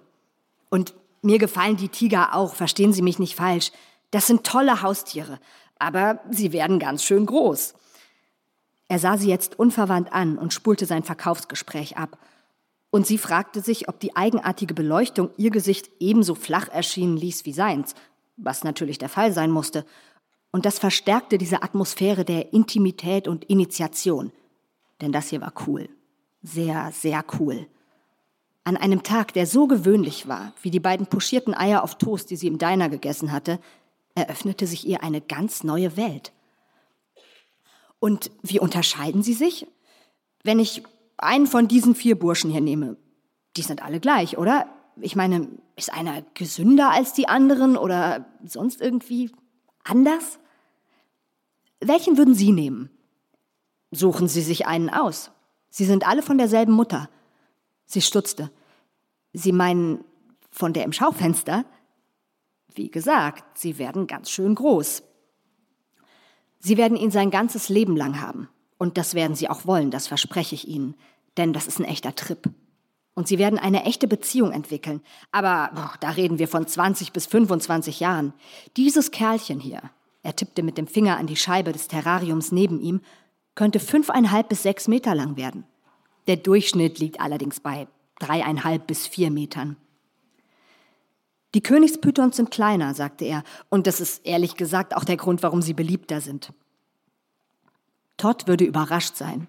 [0.70, 3.70] Und mir gefallen die Tiger auch, verstehen Sie mich nicht falsch.
[4.10, 5.38] Das sind tolle Haustiere,
[5.78, 7.74] aber sie werden ganz schön groß.
[8.88, 12.18] Er sah sie jetzt unverwandt an und spulte sein Verkaufsgespräch ab.
[12.90, 17.52] Und sie fragte sich, ob die eigenartige Beleuchtung ihr Gesicht ebenso flach erschienen ließ wie
[17.52, 17.94] seins,
[18.36, 19.84] was natürlich der Fall sein musste.
[20.52, 24.32] Und das verstärkte diese Atmosphäre der Intimität und Initiation.
[25.00, 25.88] Denn das hier war cool.
[26.46, 27.66] Sehr, sehr cool.
[28.64, 32.36] An einem Tag, der so gewöhnlich war, wie die beiden pochierten Eier auf Toast, die
[32.36, 33.58] sie im Diner gegessen hatte,
[34.14, 36.32] eröffnete sich ihr eine ganz neue Welt.
[37.98, 39.66] Und wie unterscheiden sie sich?
[40.44, 40.82] Wenn ich
[41.16, 42.96] einen von diesen vier Burschen hier nehme,
[43.56, 44.68] die sind alle gleich, oder?
[45.00, 49.30] ich meine, ist einer gesünder als die anderen oder sonst irgendwie
[49.84, 50.38] anders?
[51.80, 52.90] Welchen würden Sie nehmen?
[53.90, 55.30] Suchen Sie sich einen aus.
[55.76, 57.10] Sie sind alle von derselben Mutter.
[57.84, 58.50] Sie stutzte.
[59.34, 60.02] Sie meinen
[60.50, 61.66] von der im Schaufenster?
[62.74, 65.02] Wie gesagt, Sie werden ganz schön groß.
[66.60, 68.48] Sie werden ihn sein ganzes Leben lang haben.
[68.78, 70.94] Und das werden Sie auch wollen, das verspreche ich Ihnen.
[71.36, 72.48] Denn das ist ein echter Trip.
[73.12, 75.02] Und Sie werden eine echte Beziehung entwickeln.
[75.30, 78.32] Aber boah, da reden wir von 20 bis 25 Jahren.
[78.78, 79.82] Dieses Kerlchen hier,
[80.22, 83.02] er tippte mit dem Finger an die Scheibe des Terrariums neben ihm,
[83.56, 85.64] könnte fünfeinhalb bis sechs Meter lang werden.
[86.28, 87.88] Der Durchschnitt liegt allerdings bei
[88.20, 89.76] dreieinhalb bis vier Metern.
[91.54, 95.62] Die Königspythons sind kleiner, sagte er, und das ist ehrlich gesagt auch der Grund, warum
[95.62, 96.52] sie beliebter sind.
[98.16, 99.48] Todd würde überrascht sein.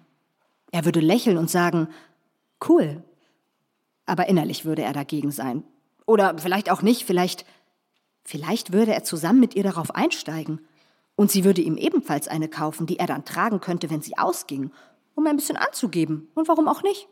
[0.70, 1.88] Er würde lächeln und sagen,
[2.68, 3.02] cool.
[4.06, 5.64] Aber innerlich würde er dagegen sein.
[6.06, 7.44] Oder vielleicht auch nicht, vielleicht,
[8.24, 10.60] vielleicht würde er zusammen mit ihr darauf einsteigen.
[11.18, 14.70] Und sie würde ihm ebenfalls eine kaufen, die er dann tragen könnte, wenn sie ausging,
[15.16, 16.28] um ein bisschen anzugeben.
[16.36, 17.08] Und warum auch nicht?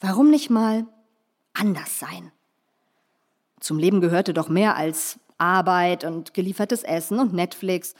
[0.00, 0.88] Warum nicht mal
[1.54, 2.32] anders sein?
[3.60, 7.94] Zum Leben gehörte doch mehr als Arbeit und geliefertes Essen und Netflix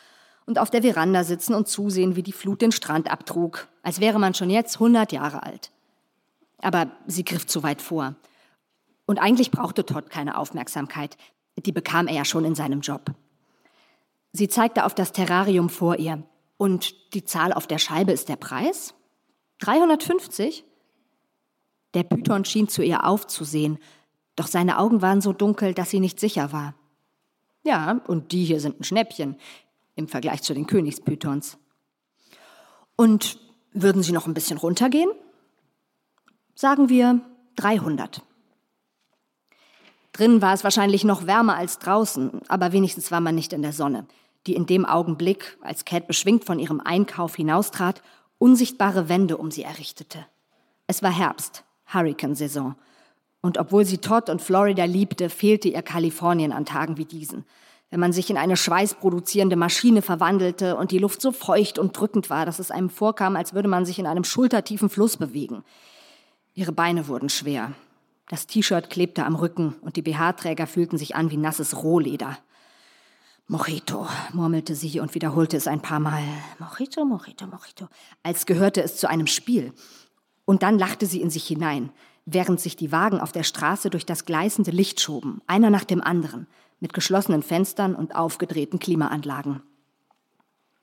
[0.45, 4.19] und auf der Veranda sitzen und zusehen, wie die Flut den Strand abtrug, als wäre
[4.19, 5.71] man schon jetzt 100 Jahre alt.
[6.59, 8.17] Aber sie griff zu weit vor.
[9.07, 11.17] Und eigentlich brauchte Todd keine Aufmerksamkeit.
[11.57, 13.15] Die bekam er ja schon in seinem Job.
[14.37, 16.23] Sie zeigte auf das Terrarium vor ihr.
[16.57, 18.95] Und die Zahl auf der Scheibe ist der Preis?
[19.59, 20.65] 350?
[21.95, 23.79] Der Python schien zu ihr aufzusehen
[24.37, 26.75] doch seine Augen waren so dunkel, dass sie nicht sicher war.
[27.65, 29.37] Ja, und die hier sind ein Schnäppchen
[29.97, 31.57] im Vergleich zu den Königspythons.
[32.95, 33.39] Und
[33.73, 35.11] würden Sie noch ein bisschen runtergehen?
[36.55, 37.21] Sagen wir
[37.57, 38.23] 300.
[40.13, 43.73] Drinnen war es wahrscheinlich noch wärmer als draußen, aber wenigstens war man nicht in der
[43.73, 44.07] Sonne,
[44.47, 48.03] die in dem Augenblick, als Cat beschwingt von ihrem Einkauf hinaustrat,
[48.39, 50.27] unsichtbare Wände um sie errichtete.
[50.87, 52.77] Es war Herbst, Hurrikansaison,
[53.41, 57.45] und obwohl sie Todd und Florida liebte, fehlte ihr Kalifornien an Tagen wie diesen.
[57.91, 62.29] Wenn man sich in eine schweißproduzierende Maschine verwandelte und die Luft so feucht und drückend
[62.29, 65.63] war, dass es einem vorkam, als würde man sich in einem schultertiefen Fluss bewegen.
[66.55, 67.73] Ihre Beine wurden schwer.
[68.29, 72.39] Das T-Shirt klebte am Rücken und die BH-Träger fühlten sich an wie nasses Rohleder.
[73.49, 76.23] Mojito, murmelte sie und wiederholte es ein paar Mal.
[76.59, 77.89] Mojito, Mojito, Mojito,
[78.23, 79.73] als gehörte es zu einem Spiel.
[80.45, 81.91] Und dann lachte sie in sich hinein
[82.27, 86.03] während sich die Wagen auf der Straße durch das gleißende Licht schoben, einer nach dem
[86.03, 86.49] anderen,
[86.81, 89.63] mit geschlossenen Fenstern und aufgedrehten Klimaanlagen.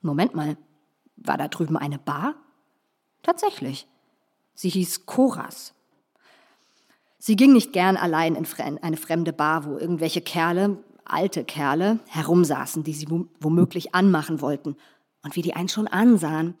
[0.00, 0.56] Moment mal,
[1.16, 2.34] war da drüben eine Bar?
[3.22, 3.86] Tatsächlich.
[4.54, 5.74] Sie hieß Koras.
[7.18, 8.46] Sie ging nicht gern allein in
[8.82, 13.08] eine fremde Bar, wo irgendwelche Kerle, alte Kerle, herumsaßen, die sie
[13.40, 14.76] womöglich anmachen wollten
[15.22, 16.54] und wie die einen schon ansahen.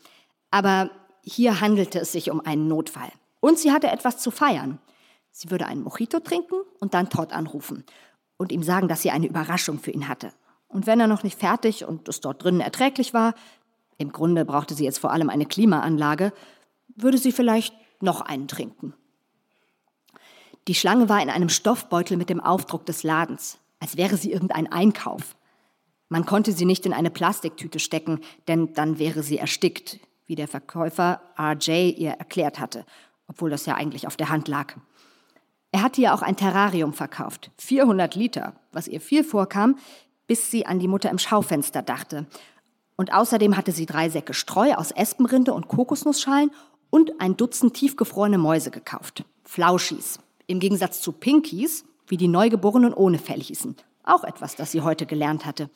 [0.50, 0.90] Aber
[1.22, 3.10] hier handelte es sich um einen Notfall.
[3.40, 4.78] Und sie hatte etwas zu feiern.
[5.30, 7.84] Sie würde einen Mojito trinken und dann Todd anrufen
[8.36, 10.32] und ihm sagen, dass sie eine Überraschung für ihn hatte.
[10.68, 13.34] Und wenn er noch nicht fertig und es dort drinnen erträglich war,
[13.98, 16.32] im Grunde brauchte sie jetzt vor allem eine Klimaanlage,
[16.96, 18.94] würde sie vielleicht noch einen trinken.
[20.66, 24.66] Die Schlange war in einem Stoffbeutel mit dem Aufdruck des Ladens, als wäre sie irgendein
[24.66, 25.36] Einkauf.
[26.08, 30.48] Man konnte sie nicht in eine Plastiktüte stecken, denn dann wäre sie erstickt, wie der
[30.48, 32.84] Verkäufer RJ ihr erklärt hatte
[33.26, 34.74] obwohl das ja eigentlich auf der Hand lag.
[35.72, 39.76] Er hatte ihr auch ein Terrarium verkauft, 400 Liter, was ihr viel vorkam,
[40.26, 42.26] bis sie an die Mutter im Schaufenster dachte.
[42.96, 46.52] Und außerdem hatte sie drei Säcke Streu aus Espenrinde und Kokosnussschalen
[46.90, 49.24] und ein Dutzend tiefgefrorene Mäuse gekauft.
[49.42, 50.20] Flauschis.
[50.46, 53.76] Im Gegensatz zu Pinkies, wie die Neugeborenen ohne Fell hießen.
[54.04, 55.70] Auch etwas, das sie heute gelernt hatte.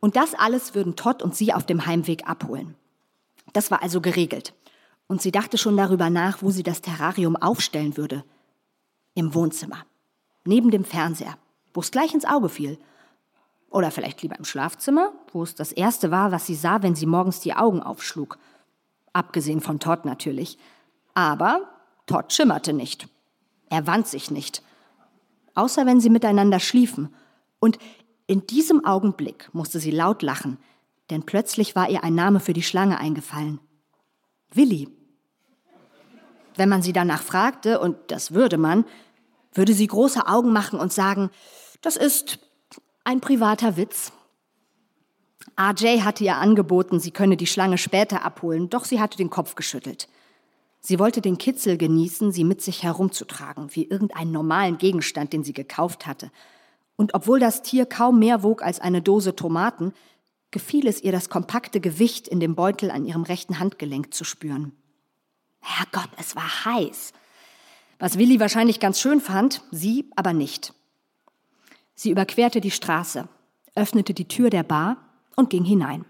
[0.00, 2.74] Und das alles würden Todd und sie auf dem Heimweg abholen.
[3.52, 4.54] Das war also geregelt.
[5.08, 8.24] Und sie dachte schon darüber nach, wo sie das Terrarium aufstellen würde.
[9.14, 9.84] Im Wohnzimmer.
[10.44, 11.36] Neben dem Fernseher,
[11.74, 12.78] wo es gleich ins Auge fiel.
[13.70, 17.06] Oder vielleicht lieber im Schlafzimmer, wo es das Erste war, was sie sah, wenn sie
[17.06, 18.38] morgens die Augen aufschlug.
[19.12, 20.58] Abgesehen von Todd natürlich.
[21.14, 21.62] Aber
[22.06, 23.08] Todd schimmerte nicht.
[23.68, 24.62] Er wand sich nicht.
[25.56, 27.12] Außer wenn sie miteinander schliefen.
[27.58, 27.78] Und
[28.26, 30.58] in diesem Augenblick musste sie laut lachen,
[31.10, 33.58] denn plötzlich war ihr ein Name für die Schlange eingefallen.
[34.52, 34.88] Willi.
[36.56, 38.84] Wenn man sie danach fragte, und das würde man,
[39.52, 41.30] würde sie große Augen machen und sagen,
[41.80, 42.38] das ist
[43.04, 44.12] ein privater Witz.
[45.58, 49.54] RJ hatte ihr angeboten, sie könne die Schlange später abholen, doch sie hatte den Kopf
[49.54, 50.08] geschüttelt.
[50.88, 55.52] Sie wollte den Kitzel genießen, sie mit sich herumzutragen, wie irgendeinen normalen Gegenstand, den sie
[55.52, 56.30] gekauft hatte.
[56.94, 59.92] Und obwohl das Tier kaum mehr wog als eine Dose Tomaten,
[60.52, 64.76] gefiel es ihr, das kompakte Gewicht in dem Beutel an ihrem rechten Handgelenk zu spüren.
[65.58, 67.12] Herrgott, es war heiß.
[67.98, 70.72] Was Willi wahrscheinlich ganz schön fand, sie aber nicht.
[71.96, 73.26] Sie überquerte die Straße,
[73.74, 74.98] öffnete die Tür der Bar
[75.34, 76.04] und ging hinein.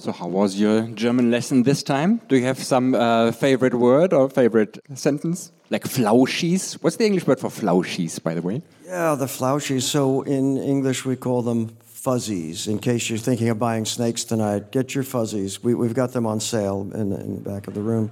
[0.00, 2.22] So, how was your German lesson this time?
[2.26, 5.52] Do you have some uh, favorite word or favorite sentence?
[5.68, 6.82] Like flauschies?
[6.82, 8.62] What's the English word for flauschies, by the way?
[8.86, 9.82] Yeah, the flauschies.
[9.82, 12.66] So in English, we call them fuzzies.
[12.66, 15.62] In case you're thinking of buying snakes tonight, get your fuzzies.
[15.62, 18.10] We, have got them on sale in, in the back of the room.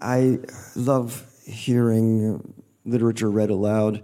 [0.00, 0.38] I
[0.76, 2.54] love hearing
[2.86, 4.02] literature read aloud,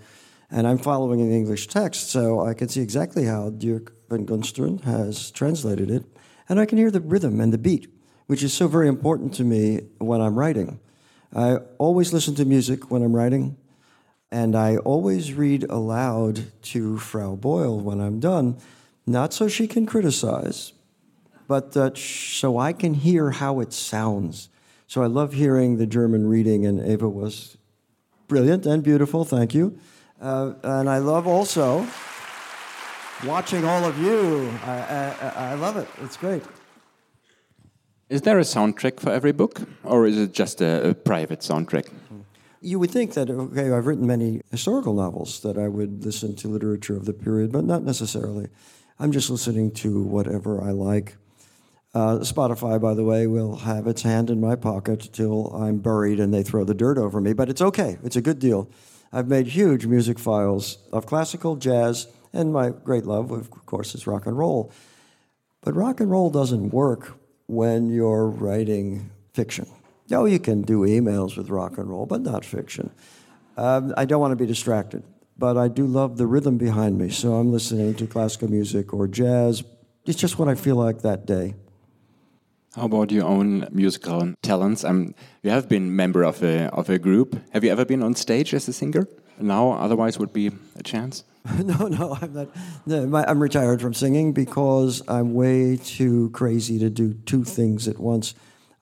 [0.50, 4.82] and I'm following an English text, so I can see exactly how Dirk van Gunsteren
[4.84, 6.04] has translated it
[6.48, 7.88] and I can hear the rhythm and the beat,
[8.26, 10.80] which is so very important to me when I'm writing.
[11.34, 13.56] I always listen to music when I'm writing,
[14.30, 18.58] and I always read aloud to Frau Boyle when I'm done,
[19.06, 20.72] not so she can criticize,
[21.46, 24.48] but that so I can hear how it sounds.
[24.86, 27.56] So I love hearing the German reading, and Eva was
[28.28, 29.78] brilliant and beautiful, thank you.
[30.20, 31.86] Uh, and I love also
[33.26, 34.50] watching all of you.
[34.64, 35.88] I, I, I love it.
[36.02, 36.42] It's great.
[38.08, 41.90] Is there a soundtrack for every book, or is it just a, a, private soundtrack?
[42.60, 46.48] You would think that, okay, I've written many historical novels that I would listen to
[46.48, 48.48] literature of the period, but not necessarily.
[48.98, 51.16] I'm just listening to whatever I like.
[51.94, 56.20] Uh, Spotify, by the way, will have its hand in my pocket till I'm buried
[56.20, 57.98] and they throw the dirt over me, but it's okay.
[58.02, 58.68] It's a good deal.
[59.12, 64.06] I've made huge music files of classical, jazz, and my great love, of course, is
[64.06, 64.72] rock and roll.
[65.62, 67.16] But rock and roll doesn't work
[67.46, 69.66] when you're writing fiction.
[70.10, 72.90] No, you can do emails with rock and roll, but not fiction.
[73.56, 75.02] Um, I don't want to be distracted,
[75.38, 77.08] but I do love the rhythm behind me.
[77.08, 79.62] So I'm listening to classical music or jazz.
[80.04, 81.54] It's just what I feel like that day.
[82.74, 84.84] How about your own musical talents?
[84.84, 87.40] Um, you have been member of a of a group.
[87.52, 89.06] Have you ever been on stage as a singer?
[89.38, 91.24] Now, otherwise, would be a chance.
[91.58, 92.48] no, no, I'm not.
[92.86, 97.86] No, my, I'm retired from singing because I'm way too crazy to do two things
[97.86, 98.34] at once.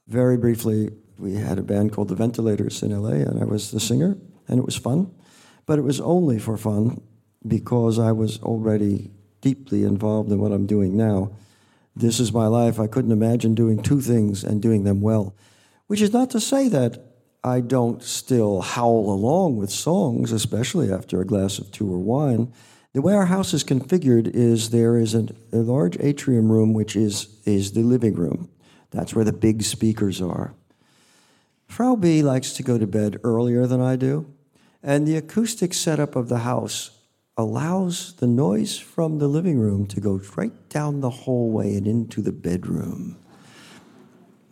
[0.07, 3.81] Very briefly, we had a band called the Ventilators in LA, and I was the
[3.81, 5.12] singer, and it was fun.
[5.66, 7.01] But it was only for fun
[7.46, 11.33] because I was already deeply involved in what I'm doing now.
[11.96, 12.79] This is my life.
[12.79, 15.35] I couldn't imagine doing two things and doing them well.
[15.88, 17.12] Which is not to say that
[17.44, 22.52] I don't still howl along with songs, especially after a glass of two or wine.
[22.92, 26.94] The way our house is configured is there is a, a large atrium room, which
[26.94, 28.48] is, is the living room.
[28.90, 30.55] That's where the big speakers are.
[31.66, 34.33] Frau B likes to go to bed earlier than I do,
[34.83, 36.90] and the acoustic setup of the house
[37.37, 42.20] allows the noise from the living room to go right down the hallway and into
[42.20, 43.16] the bedroom.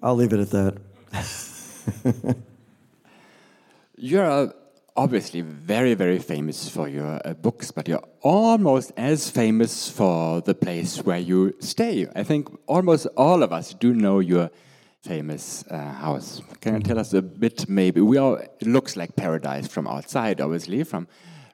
[0.02, 0.50] I'll leave it at
[1.12, 2.36] that.
[4.02, 4.54] You're
[4.96, 10.54] obviously very, very famous for your uh, books, but you're almost as famous for the
[10.54, 12.06] place where you stay.
[12.16, 14.48] I think almost all of us do know your
[15.02, 16.40] famous uh, house.
[16.62, 18.00] Can you tell us a bit, maybe?
[18.00, 21.06] We all, it looks like paradise from outside, obviously, from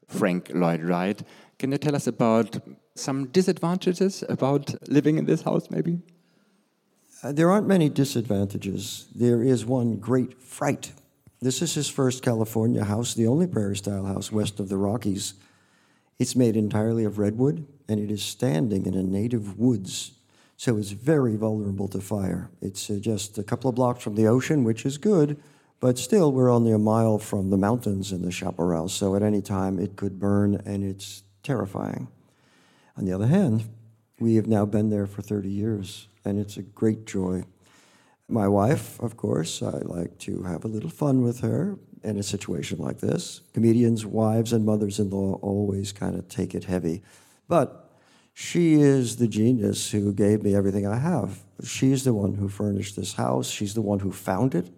[0.06, 1.20] Frank Lloyd Wright.
[1.58, 2.58] Can you tell us about
[2.94, 5.98] some disadvantages about living in this house, maybe?
[7.24, 9.08] Uh, there aren't many disadvantages.
[9.16, 10.92] There is one great fright
[11.40, 15.34] this is his first California house, the only prairie style house west of the Rockies.
[16.18, 20.12] It's made entirely of redwood, and it is standing in a native woods,
[20.56, 22.50] so it's very vulnerable to fire.
[22.62, 25.40] It's uh, just a couple of blocks from the ocean, which is good,
[25.78, 29.42] but still, we're only a mile from the mountains and the Chaparral, so at any
[29.42, 32.08] time it could burn, and it's terrifying.
[32.96, 33.68] On the other hand,
[34.18, 37.44] we have now been there for 30 years, and it's a great joy.
[38.28, 42.22] My wife, of course, I like to have a little fun with her in a
[42.22, 43.42] situation like this.
[43.52, 47.02] Comedians' wives and mothers in law always kind of take it heavy.
[47.46, 47.88] But
[48.34, 51.44] she is the genius who gave me everything I have.
[51.64, 54.70] She's the one who furnished this house, she's the one who found it.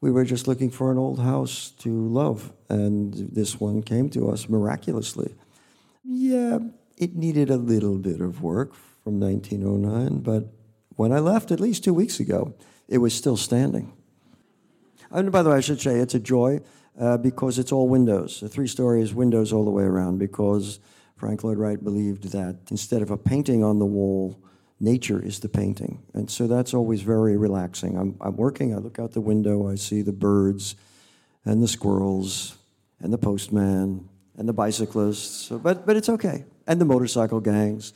[0.00, 4.30] We were just looking for an old house to love, and this one came to
[4.30, 5.34] us miraculously.
[6.02, 6.58] Yeah,
[6.96, 10.48] it needed a little bit of work from 1909, but
[10.96, 12.54] when I left at least two weeks ago,
[12.88, 13.92] it was still standing.
[15.10, 16.60] And by the way, I should say it's a joy.
[16.98, 18.40] uh, because it's all windows.
[18.40, 20.78] The three stories, windows all the way around, because
[21.16, 24.38] Frank Lloyd Wright believed that instead of a painting on the wall,
[24.80, 26.02] nature is the painting.
[26.12, 27.96] And so that's always very relaxing.
[27.96, 30.74] I'm, I'm working, I look out the window, I see the birds
[31.44, 32.56] and the squirrels
[33.00, 37.92] and the postman and the bicyclists, but, but it's okay, and the motorcycle gangs.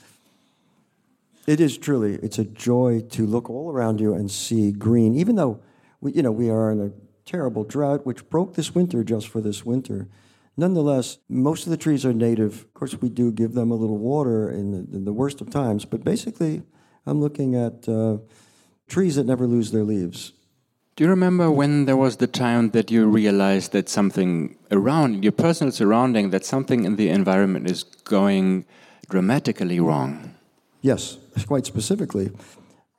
[1.46, 5.36] It is truly, it's a joy to look all around you and see green, even
[5.36, 5.60] though
[6.00, 6.90] we, you know, we are in a
[7.24, 10.08] terrible drought, which broke this winter just for this winter.
[10.56, 12.62] Nonetheless, most of the trees are native.
[12.62, 15.50] Of course, we do give them a little water in the, in the worst of
[15.50, 16.62] times, but basically,
[17.04, 18.18] I'm looking at uh,
[18.88, 20.32] trees that never lose their leaves.
[20.96, 25.32] Do you remember when there was the time that you realized that something around your
[25.32, 28.64] personal surrounding, that something in the environment is going
[29.10, 30.34] dramatically wrong?
[30.80, 32.30] Yes, quite specifically.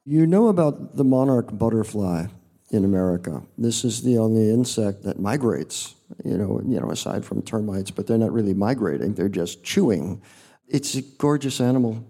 [0.05, 2.27] You know about the monarch butterfly
[2.71, 3.43] in America.
[3.57, 8.07] This is the only insect that migrates, you know, you know, aside from termites, but
[8.07, 10.21] they're not really migrating, they're just chewing.
[10.67, 12.05] It's a gorgeous animal.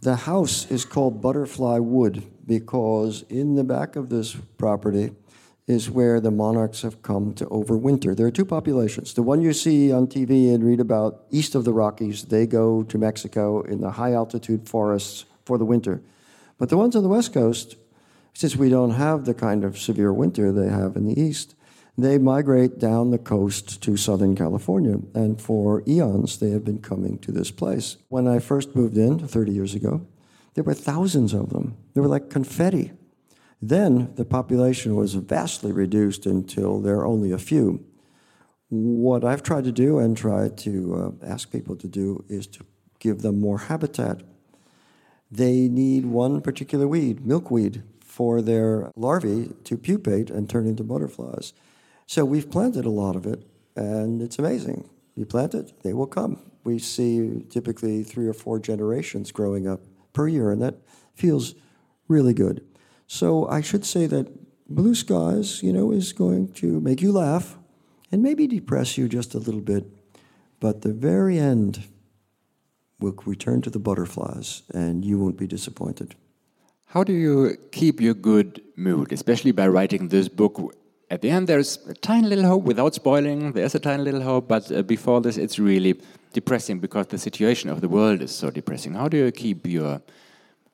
[0.00, 5.12] The house is called Butterfly Wood because in the back of this property
[5.68, 8.16] is where the monarchs have come to overwinter.
[8.16, 9.14] There are two populations.
[9.14, 12.82] The one you see on TV and read about east of the Rockies, they go
[12.84, 16.02] to Mexico in the high altitude forests for the winter.
[16.58, 17.76] But the ones on the west coast
[18.34, 21.54] since we don't have the kind of severe winter they have in the east,
[21.98, 24.98] they migrate down the coast to Southern California.
[25.14, 27.98] And for eons, they have been coming to this place.
[28.08, 30.06] When I first moved in 30 years ago,
[30.54, 31.76] there were thousands of them.
[31.94, 32.92] They were like confetti.
[33.60, 37.84] Then the population was vastly reduced until there are only a few.
[38.70, 42.64] What I've tried to do and tried to uh, ask people to do is to
[42.98, 44.22] give them more habitat.
[45.32, 51.54] They need one particular weed, milkweed, for their larvae to pupate and turn into butterflies.
[52.06, 54.90] So we've planted a lot of it, and it's amazing.
[55.14, 56.38] You plant it, they will come.
[56.64, 59.80] We see typically three or four generations growing up
[60.12, 60.76] per year, and that
[61.14, 61.54] feels
[62.08, 62.62] really good.
[63.06, 64.28] So I should say that
[64.68, 67.56] Blue Skies, you know, is going to make you laugh
[68.10, 69.86] and maybe depress you just a little bit,
[70.60, 71.84] but the very end
[73.02, 76.14] will return to the butterflies, and you won't be disappointed.
[76.86, 80.74] How do you keep your good mood, especially by writing this book?
[81.10, 83.52] At the end, there's a tiny little hope without spoiling.
[83.52, 86.00] There's a tiny little hope, but uh, before this, it's really
[86.32, 88.94] depressing because the situation of the world is so depressing.
[88.94, 90.02] How do you keep your,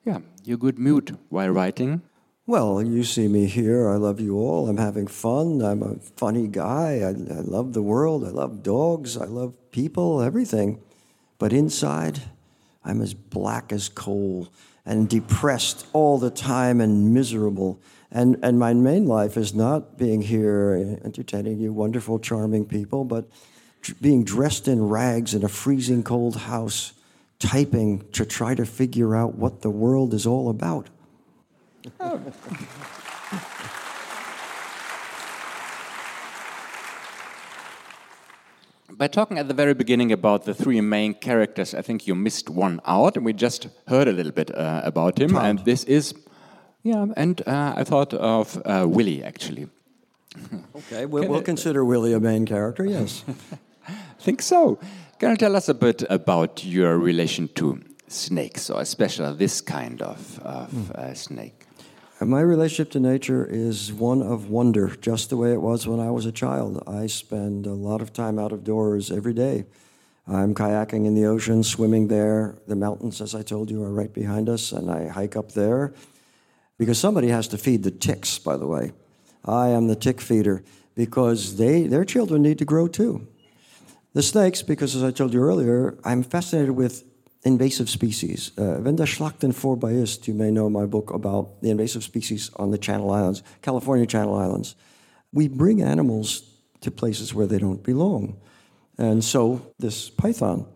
[0.04, 2.02] yeah, your good mood while writing?
[2.46, 3.90] Well, you see me here.
[3.90, 4.68] I love you all.
[4.68, 5.60] I'm having fun.
[5.60, 7.00] I'm a funny guy.
[7.00, 8.24] I, I love the world.
[8.24, 9.16] I love dogs.
[9.16, 10.80] I love people, everything.
[11.38, 12.22] But inside,
[12.84, 14.48] I'm as black as coal
[14.84, 17.80] and depressed all the time and miserable.
[18.10, 23.28] And, and my main life is not being here entertaining you wonderful, charming people, but
[24.00, 26.94] being dressed in rags in a freezing cold house,
[27.38, 30.88] typing to try to figure out what the world is all about.
[38.98, 42.50] by talking at the very beginning about the three main characters, I think you missed
[42.50, 45.36] one out, and we just heard a little bit uh, about him.
[45.36, 46.14] And this is,
[46.82, 49.68] yeah, and uh, I thought of uh, Willie actually.
[50.76, 53.24] Okay, we'll, we'll consider Willie a main character, yes.
[53.88, 54.78] I think so.
[55.18, 60.02] Can you tell us a bit about your relation to snakes, or especially this kind
[60.02, 61.16] of, of mm.
[61.16, 61.67] snake?
[62.20, 66.10] My relationship to nature is one of wonder, just the way it was when I
[66.10, 66.82] was a child.
[66.84, 69.66] I spend a lot of time out of doors every day.
[70.26, 72.58] I'm kayaking in the ocean, swimming there.
[72.66, 75.94] The mountains, as I told you, are right behind us, and I hike up there
[76.76, 78.90] because somebody has to feed the ticks, by the way.
[79.44, 80.64] I am the tick feeder
[80.96, 83.28] because they, their children need to grow too.
[84.14, 87.04] The snakes, because as I told you earlier, I'm fascinated with
[87.44, 88.52] invasive species.
[88.56, 92.50] Uh, Wenn der Schlachten vorbei ist, you may know my book about the invasive species
[92.56, 94.74] on the Channel Islands, California Channel Islands.
[95.32, 96.42] We bring animals
[96.80, 98.36] to places where they don't belong.
[98.96, 100.66] And so this python.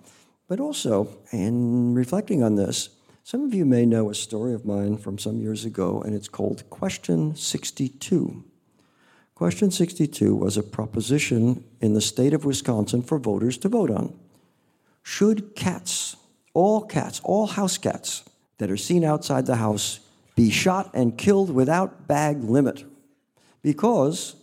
[0.48, 2.90] But also, in reflecting on this,
[3.24, 6.28] some of you may know a story of mine from some years ago, and it's
[6.28, 8.44] called Question 62.
[9.34, 14.18] Question 62 was a proposition in the state of Wisconsin for voters to vote on.
[15.02, 16.16] Should cats
[16.54, 18.24] all cats, all house cats
[18.58, 20.00] that are seen outside the house
[20.34, 22.84] be shot and killed without bag limit
[23.62, 24.36] because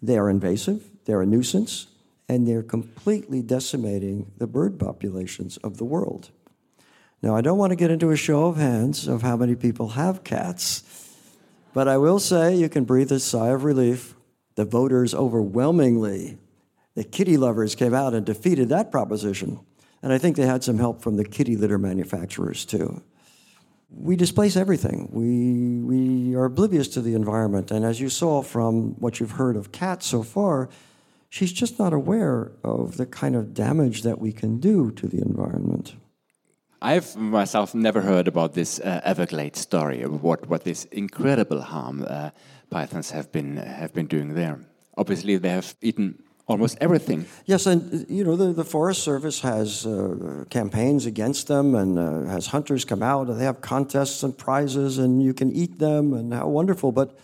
[0.00, 1.86] they are invasive, they're a nuisance,
[2.28, 6.30] and they're completely decimating the bird populations of the world.
[7.22, 9.90] Now, I don't want to get into a show of hands of how many people
[9.90, 10.82] have cats,
[11.72, 14.14] but I will say you can breathe a sigh of relief.
[14.54, 16.38] The voters overwhelmingly
[16.94, 19.60] The kitty lovers came out and defeated that proposition.
[20.02, 23.02] And I think they had some help from the kitty litter manufacturers too.
[23.94, 25.08] We displace everything.
[25.12, 27.70] We, we are oblivious to the environment.
[27.70, 30.68] And as you saw from what you've heard of Cat so far,
[31.28, 35.20] she's just not aware of the kind of damage that we can do to the
[35.20, 35.94] environment.
[36.80, 42.30] I've myself never heard about this uh, Everglades story, what, what this incredible harm uh,
[42.70, 44.58] pythons have been, have been doing there.
[44.96, 47.26] Obviously, they have eaten almost everything.
[47.46, 52.30] Yes, and you know the, the Forest Service has uh, campaigns against them and uh,
[52.30, 56.12] has hunters come out and they have contests and prizes and you can eat them
[56.12, 57.18] and how wonderful, but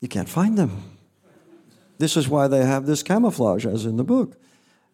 [0.00, 0.82] you can't find them.
[1.98, 4.40] This is why they have this camouflage, as in the book.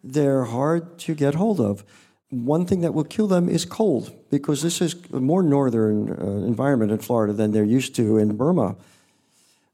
[0.03, 1.85] They're hard to get hold of.
[2.29, 6.45] One thing that will kill them is cold, because this is a more northern uh,
[6.45, 8.75] environment in Florida than they're used to in Burma.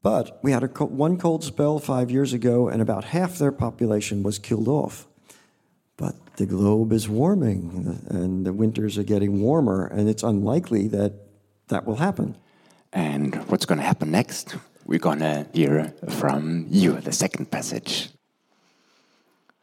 [0.03, 3.53] But we had a co- one cold spell five years ago, and about half their
[3.53, 5.07] population was killed off.
[5.95, 11.13] But the globe is warming, and the winters are getting warmer, and it's unlikely that
[11.69, 12.35] that will happen.
[12.91, 14.57] And what's going to happen next?
[14.85, 18.09] We're going to hear from you, the second passage.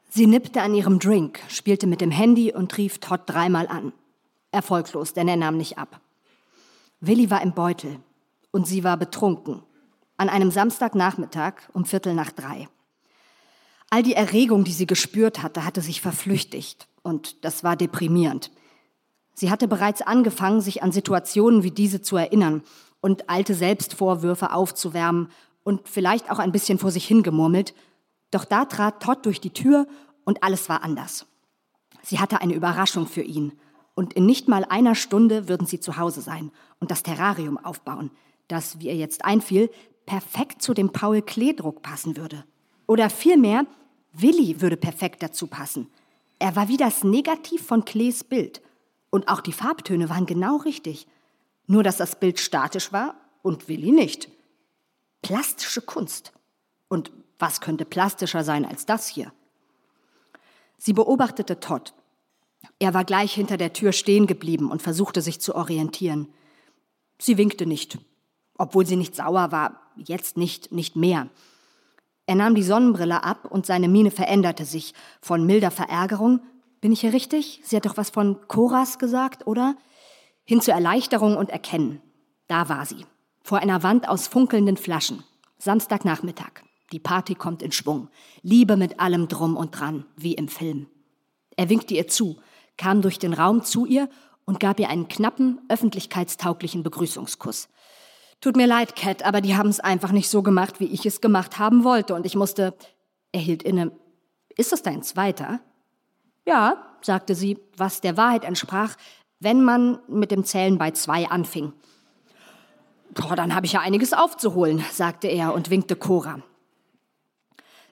[0.08, 3.92] Sie nippte an ihrem Drink, spielte mit dem Handy und rief Todd dreimal an.
[4.52, 6.00] Erfolglos, denn er nahm nicht ab.
[7.00, 7.98] Willi war im Beutel
[8.50, 9.62] und sie war betrunken
[10.20, 12.68] an einem Samstagnachmittag um Viertel nach drei.
[13.88, 18.50] All die Erregung, die sie gespürt hatte, hatte sich verflüchtigt und das war deprimierend.
[19.32, 22.62] Sie hatte bereits angefangen, sich an Situationen wie diese zu erinnern
[23.00, 25.28] und alte Selbstvorwürfe aufzuwärmen
[25.64, 27.72] und vielleicht auch ein bisschen vor sich hingemurmelt.
[28.30, 29.86] Doch da trat Todd durch die Tür
[30.24, 31.24] und alles war anders.
[32.02, 33.52] Sie hatte eine Überraschung für ihn
[33.94, 38.10] und in nicht mal einer Stunde würden sie zu Hause sein und das Terrarium aufbauen,
[38.48, 39.70] das, wie ihr jetzt einfiel,
[40.10, 42.44] perfekt zu dem Paul Klee-Druck passen würde.
[42.88, 43.64] Oder vielmehr,
[44.12, 45.86] Willi würde perfekt dazu passen.
[46.40, 48.60] Er war wie das Negativ von Klees Bild.
[49.10, 51.06] Und auch die Farbtöne waren genau richtig.
[51.68, 54.28] Nur, dass das Bild statisch war und Willi nicht.
[55.22, 56.32] Plastische Kunst.
[56.88, 59.32] Und was könnte plastischer sein als das hier?
[60.76, 61.94] Sie beobachtete Todd.
[62.80, 66.26] Er war gleich hinter der Tür stehen geblieben und versuchte sich zu orientieren.
[67.20, 68.00] Sie winkte nicht,
[68.58, 71.28] obwohl sie nicht sauer war, jetzt nicht, nicht mehr.
[72.26, 76.40] Er nahm die Sonnenbrille ab und seine Miene veränderte sich von milder Verärgerung,
[76.80, 77.60] bin ich hier richtig?
[77.64, 79.76] Sie hat doch was von Koras gesagt, oder?
[80.44, 82.00] Hin zu Erleichterung und Erkennen.
[82.46, 83.04] Da war sie,
[83.42, 85.22] vor einer Wand aus funkelnden Flaschen.
[85.58, 86.62] Samstagnachmittag.
[86.92, 88.08] Die Party kommt in Schwung.
[88.42, 90.86] Liebe mit allem drum und dran, wie im Film.
[91.56, 92.38] Er winkte ihr zu,
[92.78, 94.08] kam durch den Raum zu ihr
[94.46, 97.68] und gab ihr einen knappen, öffentlichkeitstauglichen Begrüßungskuss.
[98.40, 101.20] Tut mir leid, Cat, aber die haben es einfach nicht so gemacht, wie ich es
[101.20, 102.14] gemacht haben wollte.
[102.14, 102.74] Und ich musste.
[103.32, 103.92] Er hielt inne.
[104.56, 105.60] Ist es dein zweiter?
[106.46, 108.96] Ja, sagte sie, was der Wahrheit entsprach,
[109.38, 111.72] wenn man mit dem Zählen bei zwei anfing.
[113.12, 116.42] Boah, dann habe ich ja einiges aufzuholen, sagte er und winkte Cora.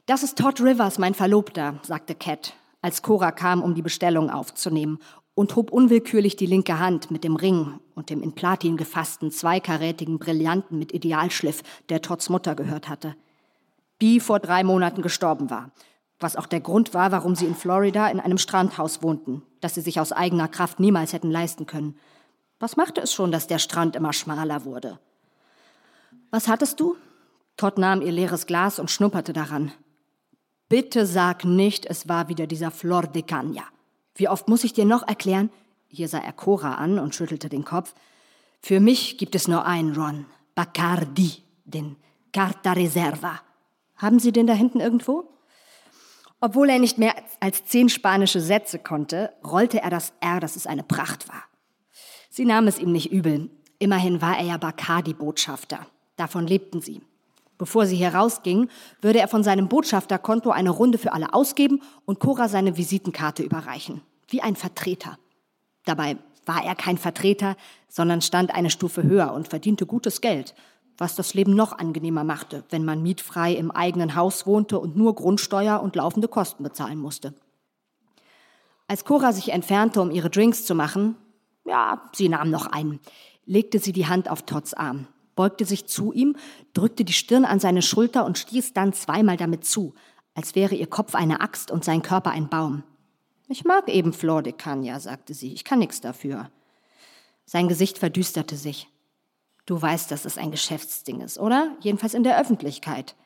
[0.07, 4.99] Das ist Todd Rivers, mein Verlobter, sagte Cat, als Cora kam, um die Bestellung aufzunehmen
[5.39, 10.19] und hob unwillkürlich die linke Hand mit dem Ring und dem in Platin gefassten zweikarätigen
[10.19, 13.15] Brillanten mit Idealschliff, der Todds Mutter gehört hatte.
[14.01, 15.71] Die vor drei Monaten gestorben war,
[16.19, 19.81] was auch der Grund war, warum sie in Florida in einem Strandhaus wohnten, das sie
[19.81, 21.97] sich aus eigener Kraft niemals hätten leisten können.
[22.59, 24.99] Was machte es schon, dass der Strand immer schmaler wurde?
[26.33, 26.97] Was hattest du?
[27.57, 29.71] Todd nahm ihr leeres Glas und schnupperte daran.
[30.69, 33.63] Bitte sag nicht, es war wieder dieser Flor de Caña.
[34.19, 35.49] Wie oft muss ich dir noch erklären?
[35.87, 37.95] Hier sah er Cora an und schüttelte den Kopf.
[38.61, 40.27] Für mich gibt es nur einen Ron.
[40.57, 41.97] Bacardi, den
[42.33, 43.41] Carta Reserva.
[43.97, 45.31] Haben Sie den da hinten irgendwo?
[46.41, 50.67] Obwohl er nicht mehr als zehn spanische Sätze konnte, rollte er das R, dass es
[50.67, 51.45] eine Pracht war.
[52.29, 53.51] Sie nahm es ihm nicht übel.
[53.79, 55.87] Immerhin war er ja Bacardi-Botschafter.
[56.17, 57.03] Davon lebten sie.
[57.57, 58.69] Bevor sie herausging,
[59.01, 64.01] würde er von seinem Botschafterkonto eine Runde für alle ausgeben und Cora seine Visitenkarte überreichen.
[64.29, 65.19] Wie ein Vertreter.
[65.85, 67.57] Dabei war er kein Vertreter,
[67.89, 70.55] sondern stand eine Stufe höher und verdiente gutes Geld,
[70.97, 75.15] was das Leben noch angenehmer machte, wenn man mietfrei im eigenen Haus wohnte und nur
[75.15, 77.35] Grundsteuer und laufende Kosten bezahlen musste.
[78.87, 81.17] Als Cora sich entfernte, um ihre Drinks zu machen,
[81.65, 83.01] ja, sie nahm noch einen,
[83.45, 85.07] legte sie die Hand auf Todds Arm
[85.39, 86.35] beugte sich zu ihm,
[86.75, 89.95] drückte die Stirn an seine Schulter und stieß dann zweimal damit zu,
[90.35, 92.83] als wäre ihr Kopf eine Axt und sein Körper ein Baum.
[93.49, 96.51] Ich mag eben Flor de Cagna, sagte sie, ich kann nichts dafür.
[97.47, 98.89] Sein Gesicht verdüsterte sich.
[99.65, 101.75] Du weißt, dass es ein Geschäftsding ist, oder?
[101.81, 103.17] Jedenfalls in der Öffentlichkeit.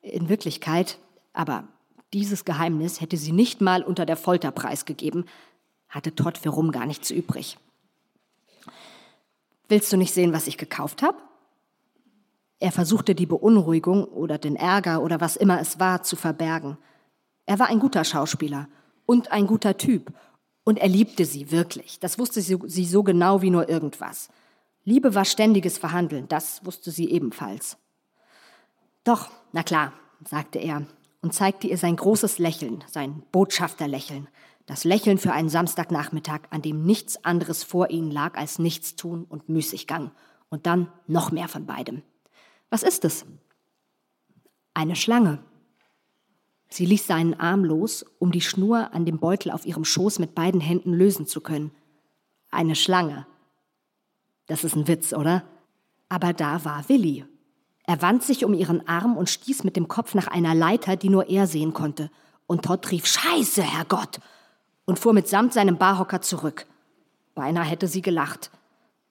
[0.00, 0.98] In Wirklichkeit,
[1.32, 1.68] aber
[2.14, 5.24] Dieses Geheimnis hätte sie nicht mal unter der Folter preisgegeben,
[5.88, 7.58] hatte Todd für Rum gar nichts übrig.
[9.68, 11.18] Willst du nicht sehen, was ich gekauft habe?
[12.60, 16.78] Er versuchte die Beunruhigung oder den Ärger oder was immer es war zu verbergen.
[17.46, 18.68] Er war ein guter Schauspieler
[19.06, 20.12] und ein guter Typ.
[20.64, 22.00] Und er liebte sie wirklich.
[22.00, 24.28] Das wusste sie, so genau wie nur irgendwas.
[24.84, 27.76] Liebe war ständiges Verhandeln, das wusste sie ebenfalls.
[29.02, 29.92] Doch, na klar,
[30.26, 30.86] sagte er
[31.22, 34.28] und zeigte ihr sein großes Lächeln, sein Botschafterlächeln,
[34.66, 39.48] das Lächeln für einen Samstagnachmittag, an dem nichts anderes vor ihnen lag als Nichtstun und
[39.48, 40.10] Müßiggang.
[40.48, 42.02] Und dann noch mehr von beidem.
[42.70, 43.26] Was ist es?
[44.72, 45.40] Eine Schlange.
[46.68, 50.34] Sie ließ seinen Arm los, um die Schnur an dem Beutel auf ihrem Schoß mit
[50.34, 51.70] beiden Händen lösen zu können.
[52.50, 53.26] Eine Schlange.
[54.46, 55.44] Das ist ein Witz, oder?
[56.08, 57.24] Aber da war Willi.
[57.86, 61.10] Er wand sich um ihren Arm und stieß mit dem Kopf nach einer Leiter, die
[61.10, 62.10] nur er sehen konnte.
[62.46, 64.20] Und Todd rief Scheiße, Herrgott!
[64.84, 66.66] und fuhr mitsamt seinem Barhocker zurück.
[67.34, 68.50] Beinahe hätte sie gelacht.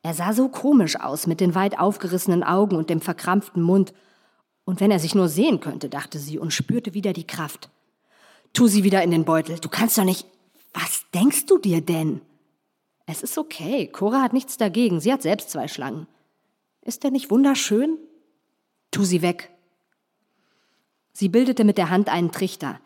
[0.02, 3.94] Er sah so komisch aus, mit den weit aufgerissenen Augen und dem verkrampften Mund.
[4.66, 7.70] Und wenn er sich nur sehen könnte, dachte sie und spürte wieder die Kraft.
[8.54, 9.60] Tu sie wieder in den Beutel.
[9.60, 10.26] Du kannst doch nicht.
[10.74, 12.22] Was denkst du dir denn?
[13.06, 13.88] Es ist okay.
[13.88, 15.00] Cora hat nichts dagegen.
[15.00, 16.08] Sie hat selbst zwei Schlangen.
[16.82, 17.98] Ist der nicht wunderschön?
[18.92, 19.52] Tu sie weg.
[21.12, 22.80] Sie bildete mit der Hand einen Trichter.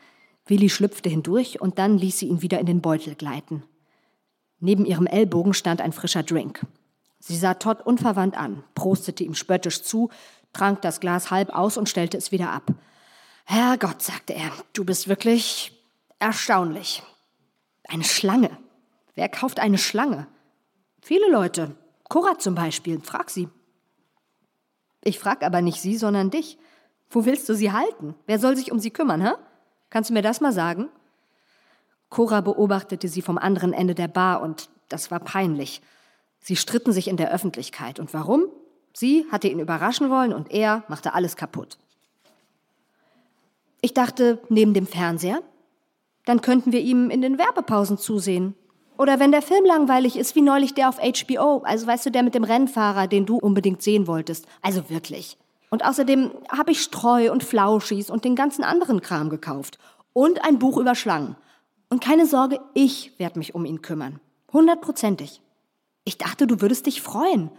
[0.45, 3.63] Willi schlüpfte hindurch und dann ließ sie ihn wieder in den Beutel gleiten.
[4.59, 6.65] Neben ihrem Ellbogen stand ein frischer Drink.
[7.19, 10.09] Sie sah Todd unverwandt an, prostete ihm spöttisch zu,
[10.57, 12.71] trank das Glas halb aus und stellte es wieder ab.
[13.45, 15.71] Herrgott, sagte er, du bist wirklich
[16.19, 17.03] erstaunlich.
[17.87, 18.57] Eine Schlange.
[19.15, 20.27] Wer kauft eine Schlange?
[21.01, 21.75] Viele Leute.
[22.09, 22.99] Cora zum Beispiel.
[23.01, 23.47] Frag sie.
[25.03, 26.57] Ich frag aber nicht sie, sondern dich.
[27.09, 28.15] Wo willst du sie halten?
[28.25, 29.33] Wer soll sich um sie kümmern, hä?
[29.89, 30.89] Kannst du mir das mal sagen?
[32.09, 35.81] Cora beobachtete sie vom anderen Ende der Bar und das war peinlich.
[36.39, 37.99] Sie stritten sich in der Öffentlichkeit.
[37.99, 38.45] Und warum?
[38.99, 41.77] Sie hatte ihn überraschen wollen und er machte alles kaputt.
[43.79, 45.43] Ich dachte, neben dem Fernseher,
[46.25, 48.55] dann könnten wir ihm in den Werbepausen zusehen.
[48.97, 52.23] Oder wenn der Film langweilig ist, wie neulich der auf HBO, also weißt du, der
[52.23, 54.47] mit dem Rennfahrer, den du unbedingt sehen wolltest.
[54.63, 55.37] Also wirklich.
[55.69, 59.77] Und außerdem habe ich Streu und Flauschis und den ganzen anderen Kram gekauft.
[60.13, 61.35] Und ein Buch über Schlangen.
[61.91, 64.19] Und keine Sorge, ich werde mich um ihn kümmern.
[64.51, 65.43] Hundertprozentig.
[66.03, 67.51] Ich dachte, du würdest dich freuen.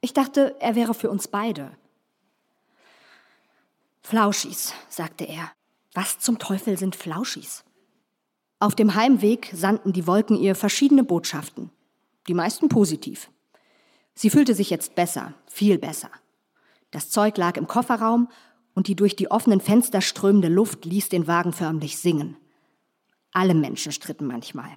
[0.00, 1.72] Ich dachte, er wäre für uns beide.
[4.02, 5.52] Flauschis, sagte er.
[5.92, 7.64] Was zum Teufel sind Flauschis?
[8.58, 11.70] Auf dem Heimweg sandten die Wolken ihr verschiedene Botschaften.
[12.28, 13.30] Die meisten positiv.
[14.14, 16.10] Sie fühlte sich jetzt besser, viel besser.
[16.90, 18.28] Das Zeug lag im Kofferraum
[18.74, 22.36] und die durch die offenen Fenster strömende Luft ließ den Wagen förmlich singen.
[23.32, 24.76] Alle Menschen stritten manchmal.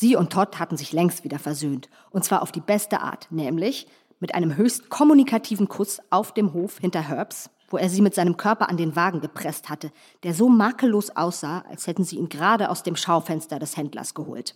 [0.00, 3.88] Sie und Todd hatten sich längst wieder versöhnt, und zwar auf die beste Art, nämlich
[4.20, 8.36] mit einem höchst kommunikativen Kuss auf dem Hof hinter Herbs, wo er sie mit seinem
[8.36, 9.90] Körper an den Wagen gepresst hatte,
[10.22, 14.54] der so makellos aussah, als hätten sie ihn gerade aus dem Schaufenster des Händlers geholt.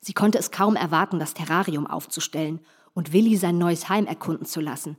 [0.00, 2.60] Sie konnte es kaum erwarten, das Terrarium aufzustellen
[2.94, 4.96] und Willi sein neues Heim erkunden zu lassen,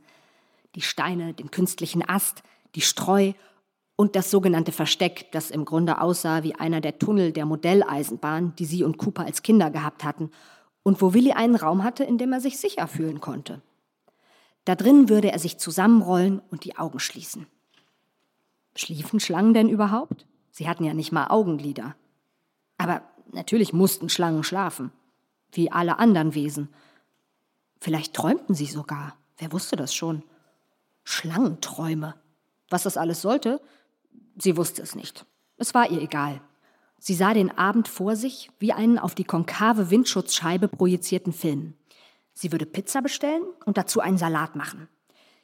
[0.76, 2.44] die Steine, den künstlichen Ast,
[2.76, 3.32] die Streu
[4.00, 8.64] und das sogenannte Versteck, das im Grunde aussah wie einer der Tunnel der Modelleisenbahn, die
[8.64, 10.30] sie und Cooper als Kinder gehabt hatten,
[10.82, 13.60] und wo Willi einen Raum hatte, in dem er sich sicher fühlen konnte.
[14.64, 17.46] Da drin würde er sich zusammenrollen und die Augen schließen.
[18.74, 20.24] Schliefen Schlangen denn überhaupt?
[20.50, 21.94] Sie hatten ja nicht mal Augenlider.
[22.78, 24.92] Aber natürlich mussten Schlangen schlafen,
[25.52, 26.70] wie alle anderen Wesen.
[27.82, 30.22] Vielleicht träumten sie sogar, wer wusste das schon?
[31.04, 32.14] Schlangenträume.
[32.70, 33.60] Was das alles sollte?
[34.40, 35.26] Sie wusste es nicht.
[35.56, 36.40] Es war ihr egal.
[36.98, 41.74] Sie sah den Abend vor sich wie einen auf die konkave Windschutzscheibe projizierten Film.
[42.32, 44.88] Sie würde Pizza bestellen und dazu einen Salat machen.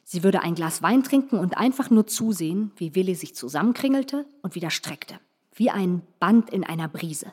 [0.04, 4.54] Sie würde ein Glas Wein trinken und einfach nur zusehen, wie Willi sich zusammenkringelte und
[4.54, 5.18] wieder streckte,
[5.54, 7.32] wie ein Band in einer Brise.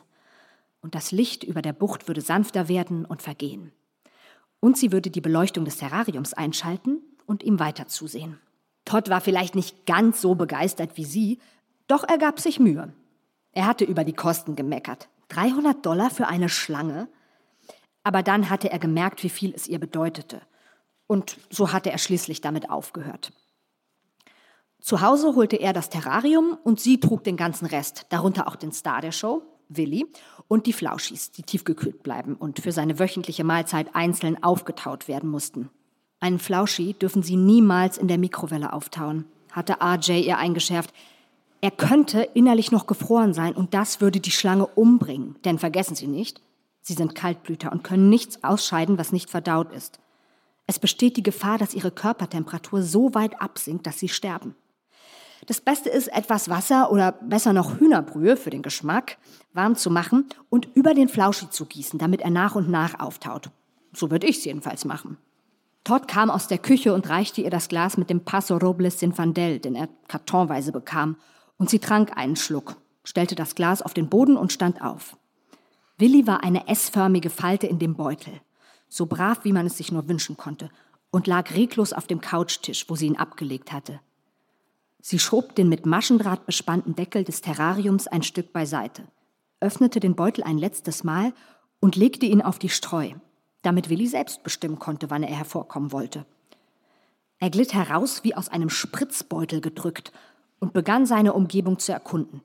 [0.80, 3.72] Und das Licht über der Bucht würde sanfter werden und vergehen.
[4.60, 8.38] Und sie würde die Beleuchtung des Terrariums einschalten und ihm weiter zusehen.
[8.84, 11.38] Todd war vielleicht nicht ganz so begeistert wie sie,
[11.86, 12.92] doch er gab sich Mühe.
[13.52, 15.08] Er hatte über die Kosten gemeckert.
[15.28, 17.08] 300 Dollar für eine Schlange?
[18.02, 20.42] Aber dann hatte er gemerkt, wie viel es ihr bedeutete.
[21.06, 23.32] Und so hatte er schließlich damit aufgehört.
[24.80, 28.72] Zu Hause holte er das Terrarium und sie trug den ganzen Rest, darunter auch den
[28.72, 30.06] Star der Show, Willi,
[30.46, 35.70] und die Flauschis, die tiefgekühlt bleiben und für seine wöchentliche Mahlzeit einzeln aufgetaut werden mussten.
[36.20, 40.92] Einen Flauschi dürfen Sie niemals in der Mikrowelle auftauen, hatte RJ ihr eingeschärft.
[41.64, 45.36] Er könnte innerlich noch gefroren sein und das würde die Schlange umbringen.
[45.46, 46.42] Denn vergessen Sie nicht,
[46.82, 49.98] sie sind Kaltblüter und können nichts ausscheiden, was nicht verdaut ist.
[50.66, 54.54] Es besteht die Gefahr, dass ihre Körpertemperatur so weit absinkt, dass sie sterben.
[55.46, 59.16] Das Beste ist, etwas Wasser oder besser noch Hühnerbrühe für den Geschmack
[59.54, 63.48] warm zu machen und über den Flauschi zu gießen, damit er nach und nach auftaut.
[63.94, 65.16] So würde ich es jedenfalls machen.
[65.82, 69.60] Todd kam aus der Küche und reichte ihr das Glas mit dem Paso Robles Sinfandel,
[69.60, 71.16] den er kartonweise bekam,
[71.64, 75.16] und sie trank einen Schluck, stellte das Glas auf den Boden und stand auf.
[75.96, 78.38] Willi war eine S-förmige Falte in dem Beutel,
[78.90, 80.68] so brav, wie man es sich nur wünschen konnte,
[81.10, 83.98] und lag reglos auf dem Couchtisch, wo sie ihn abgelegt hatte.
[85.00, 89.04] Sie schob den mit Maschendraht bespannten Deckel des Terrariums ein Stück beiseite,
[89.60, 91.32] öffnete den Beutel ein letztes Mal
[91.80, 93.12] und legte ihn auf die Streu,
[93.62, 96.26] damit Willi selbst bestimmen konnte, wann er hervorkommen wollte.
[97.38, 100.12] Er glitt heraus wie aus einem Spritzbeutel gedrückt
[100.60, 102.42] und begann seine Umgebung zu erkunden.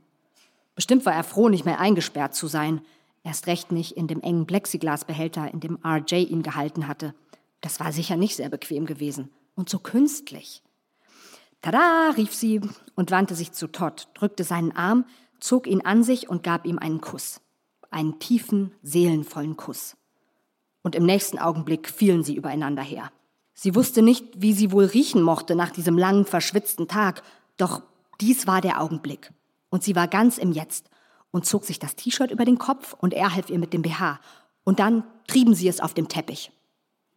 [0.75, 2.81] Bestimmt war er froh, nicht mehr eingesperrt zu sein,
[3.23, 7.13] erst recht nicht in dem engen Plexiglasbehälter, in dem RJ ihn gehalten hatte.
[7.61, 10.63] Das war sicher nicht sehr bequem gewesen und so künstlich.
[11.61, 12.61] Tada, rief sie
[12.95, 15.05] und wandte sich zu Todd, drückte seinen Arm,
[15.39, 17.41] zog ihn an sich und gab ihm einen Kuss.
[17.91, 19.97] Einen tiefen, seelenvollen Kuss.
[20.81, 23.11] Und im nächsten Augenblick fielen sie übereinander her.
[23.53, 27.23] Sie wusste nicht, wie sie wohl riechen mochte nach diesem langen, verschwitzten Tag,
[27.57, 27.81] doch
[28.21, 29.31] dies war der Augenblick.
[29.69, 30.89] Und sie war ganz im Jetzt
[31.31, 34.19] und zog sich das T-Shirt über den Kopf und er half ihr mit dem BH.
[34.63, 36.51] Und dann trieben sie es auf dem Teppich.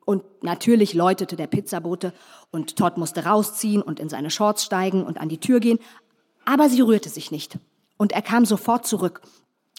[0.05, 2.12] Und natürlich läutete der Pizzabote
[2.50, 5.78] und Todd musste rausziehen und in seine Shorts steigen und an die Tür gehen.
[6.44, 7.59] Aber sie rührte sich nicht.
[7.96, 9.22] Und er kam sofort zurück.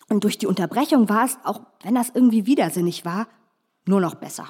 [0.10, 3.28] Und durch die Unterbrechung war es, auch wenn das irgendwie widersinnig war,
[3.86, 4.48] nur noch besser.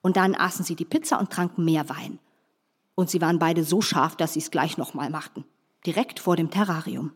[0.00, 2.18] Und dann aßen sie die Pizza und tranken mehr Wein.
[2.94, 5.44] Und sie waren beide so scharf, dass sie es gleich nochmal machten.
[5.84, 7.12] Direkt vor dem Terrarium.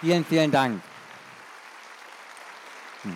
[0.00, 0.80] Vielen, vielen Dank.
[3.02, 3.10] Hmm.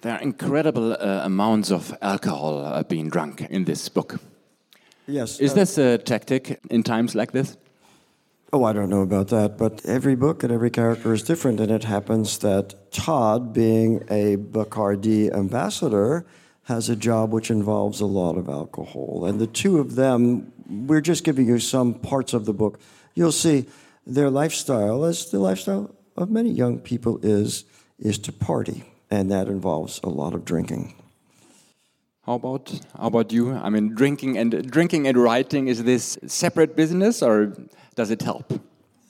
[0.00, 4.18] There are incredible uh, amounts of alcohol uh, being drunk in this book.
[5.06, 5.40] Yes.
[5.40, 7.56] Is uh, this a tactic in times like this?
[8.50, 11.70] Oh, I don't know about that, but every book and every character is different, and
[11.70, 16.24] it happens that Todd, being a Bacardi ambassador,
[16.62, 19.26] has a job which involves a lot of alcohol.
[19.26, 22.80] And the two of them, we're just giving you some parts of the book.
[23.14, 23.66] You'll see
[24.06, 27.64] their lifestyle, as the lifestyle of many young people is,
[27.98, 30.94] is to party, and that involves a lot of drinking.
[32.28, 33.54] How about how about you?
[33.54, 37.56] I mean, drinking and drinking and writing is this separate business, or
[37.94, 38.52] does it help?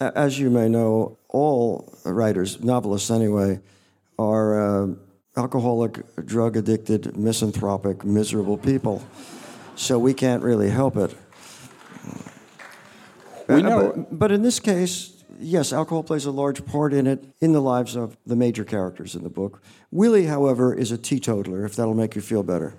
[0.00, 3.58] As you may know, all writers, novelists anyway,
[4.20, 4.94] are uh,
[5.36, 9.02] alcoholic, drug addicted, misanthropic, miserable people.
[9.74, 11.12] So we can't really help it.
[13.48, 13.92] We Uh, know.
[13.96, 17.62] But, but in this case, yes, alcohol plays a large part in it, in the
[17.62, 19.60] lives of the major characters in the book.
[19.90, 22.74] Willie, however, is a teetotaler, if that'll make you feel better.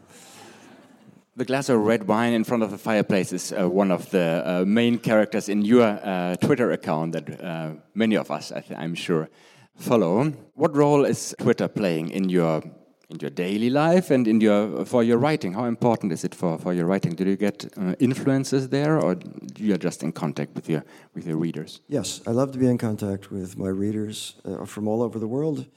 [1.40, 4.44] The glass of red wine in front of the fireplace is uh, one of the
[4.46, 8.94] uh, main characters in your uh, Twitter account that uh, many of us, I am
[8.94, 9.30] sure,
[9.74, 10.34] follow.
[10.56, 12.62] What role is Twitter playing in your
[13.10, 15.54] in your daily life and in your for your writing?
[15.54, 17.16] How important is it for, for your writing?
[17.16, 19.16] Do you get uh, influences there, or
[19.58, 20.84] you are just in contact with your
[21.16, 21.80] with your readers?
[21.88, 25.28] Yes, I love to be in contact with my readers uh, from all over the
[25.28, 25.68] world.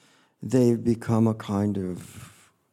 [0.43, 2.32] They've become a kind of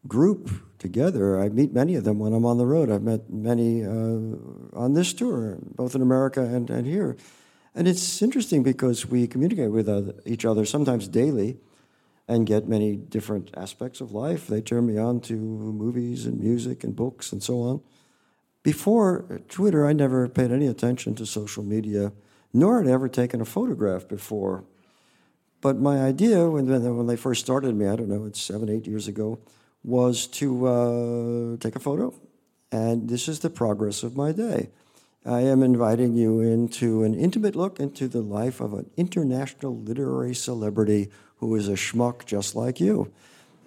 [0.10, 0.50] group
[0.80, 1.40] together.
[1.40, 2.90] I meet many of them when I'm on the road.
[2.90, 4.36] I've met many uh,
[4.74, 7.16] on this tour, both in America and, and here.
[7.76, 9.88] And it's interesting because we communicate with
[10.26, 11.60] each other sometimes daily
[12.28, 14.48] and get many different aspects of life.
[14.48, 17.82] They turn me on to movies and music and books and so on.
[18.64, 22.12] Before Twitter, I never paid any attention to social media,
[22.54, 24.66] nor had I ever taken a photograph before.
[25.62, 28.70] But my idea, when, when when they first started me, I don't know, it's seven,
[28.70, 29.40] eight years ago,
[29.84, 32.14] was to uh, take a photo.
[32.72, 34.70] And this is the progress of my day.
[35.26, 40.34] I am inviting you into an intimate look into the life of an international literary
[40.34, 43.12] celebrity who is a schmuck just like you.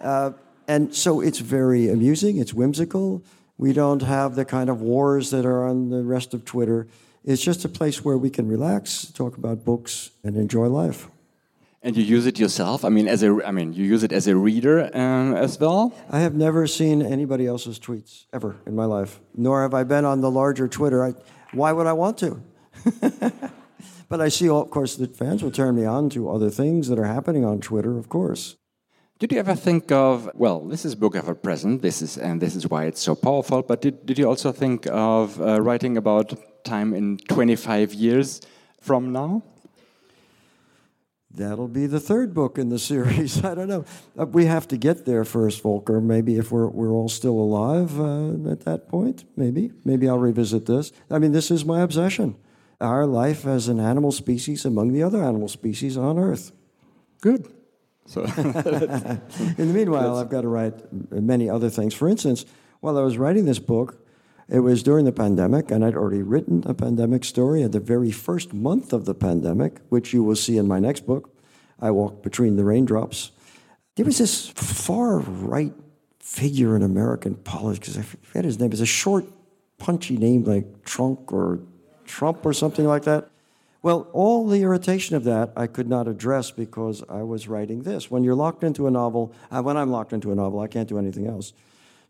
[0.01, 0.33] Uh,
[0.67, 3.23] and so it's very amusing, it's whimsical.
[3.59, 6.89] We don't have the kind of wars that are on the rest of Twitter.
[7.25, 11.09] It's just a place where we can relax, talk about books, and enjoy life.
[11.85, 12.85] And you use it yourself?
[12.85, 15.93] I mean, as a I mean, you use it as a reader um, as well.
[16.09, 20.05] I have never seen anybody else's tweets ever in my life, nor have I been
[20.05, 21.05] on the larger Twitter.
[21.05, 21.15] I,
[21.53, 22.41] why would I want to?
[24.09, 27.01] but I see, of course, that fans will turn me on to other things that
[27.01, 28.57] are happening on Twitter, of course.
[29.19, 32.41] Did you ever think of, well, this is book of a present, this is, and
[32.41, 35.97] this is why it's so powerful, but did, did you also think of uh, writing
[35.97, 38.41] about time in 25 years
[38.81, 39.43] from now?
[41.35, 43.43] That'll be the third book in the series.
[43.45, 43.85] I don't know.
[44.19, 46.01] Uh, we have to get there first, Volker.
[46.01, 49.73] Maybe if we're, we're all still alive uh, at that point, maybe.
[49.85, 50.93] Maybe I'll revisit this.
[51.11, 52.37] I mean, this is my obsession
[52.83, 56.51] our life as an animal species among the other animal species on Earth.
[57.21, 57.47] Good.
[58.07, 60.75] So in the meanwhile, I've got to write
[61.13, 61.95] many other things.
[61.95, 62.45] For instance,
[62.81, 64.02] while I was writing this book,
[64.53, 68.11] it was during the pandemic, and I'd already written a pandemic story at the very
[68.11, 71.35] first month of the pandemic, which you will see in my next book.
[71.81, 73.31] I Walked Between the Raindrops.
[73.97, 75.73] There was this far right
[76.19, 79.25] figure in American politics, I forget his name, it's a short,
[79.79, 81.61] punchy name like Trunk or
[82.05, 83.31] Trump or something like that.
[83.81, 88.11] Well, all the irritation of that I could not address because I was writing this.
[88.11, 90.89] When you're locked into a novel, uh, when I'm locked into a novel, I can't
[90.89, 91.55] do anything else.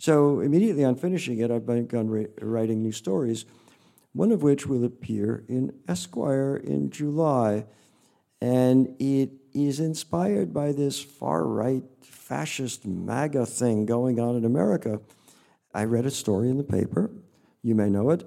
[0.03, 3.45] So immediately on finishing it, I've begun writing new stories,
[4.13, 7.67] one of which will appear in Esquire in July.
[8.41, 15.01] And it is inspired by this far right fascist MAGA thing going on in America.
[15.73, 17.13] I read a story in the paper,
[17.63, 18.25] you may know it,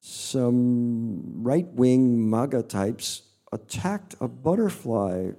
[0.00, 3.20] some right wing MAGA types
[3.52, 5.32] attacked a butterfly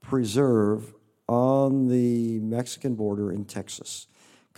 [0.00, 0.94] preserve
[1.26, 4.06] on the Mexican border in Texas,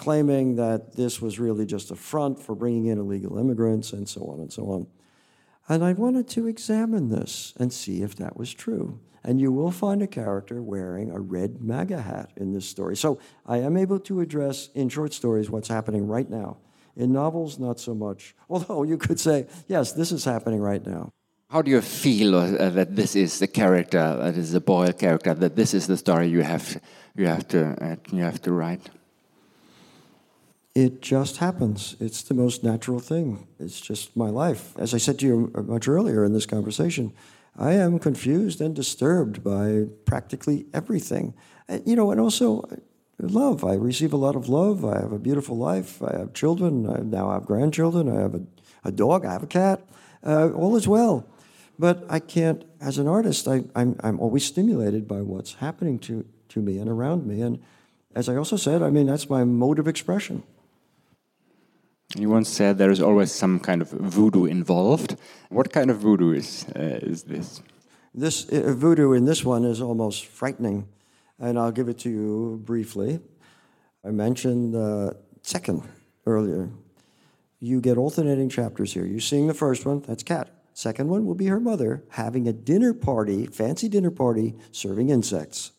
[0.00, 4.22] claiming that this was really just a front for bringing in illegal immigrants and so
[4.32, 4.86] on and so on.
[5.68, 8.98] And I wanted to examine this and see if that was true.
[9.22, 12.96] And you will find a character wearing a red MAGA hat in this story.
[12.96, 16.56] So I am able to address in short stories what's happening right now
[16.96, 18.34] in novels, not so much.
[18.48, 21.12] Although you could say, yes, this is happening right now.
[21.50, 25.34] How do you feel uh, that this is the character, that is the Boyle character,
[25.34, 26.80] that this is the story you have,
[27.16, 28.88] you have, to, uh, you have to write?
[30.74, 31.96] It just happens.
[31.98, 33.48] It's the most natural thing.
[33.58, 34.72] It's just my life.
[34.78, 37.12] As I said to you much earlier in this conversation,
[37.58, 41.34] I am confused and disturbed by practically everything.
[41.68, 42.62] Uh, you know, and also
[43.18, 43.64] love.
[43.64, 44.84] I receive a lot of love.
[44.84, 46.00] I have a beautiful life.
[46.02, 46.88] I have children.
[46.88, 48.08] I now have grandchildren.
[48.08, 48.42] I have a,
[48.84, 49.26] a dog.
[49.26, 49.82] I have a cat.
[50.24, 51.26] Uh, all is well.
[51.78, 56.26] But I can't, as an artist, I, I'm, I'm always stimulated by what's happening to,
[56.50, 57.40] to me and around me.
[57.40, 57.60] And
[58.14, 60.42] as I also said, I mean, that's my mode of expression.
[62.16, 65.16] You once said there is always some kind of voodoo involved.
[65.48, 67.62] What kind of voodoo is, uh, is this?
[68.12, 70.88] This uh, voodoo in this one is almost frightening
[71.38, 73.20] and I'll give it to you briefly.
[74.04, 75.82] I mentioned the second
[76.26, 76.70] earlier.
[77.60, 79.04] You get alternating chapters here.
[79.04, 80.50] You're seeing the first one, that's Cat.
[80.74, 85.72] Second one will be her mother having a dinner party, fancy dinner party, serving insects.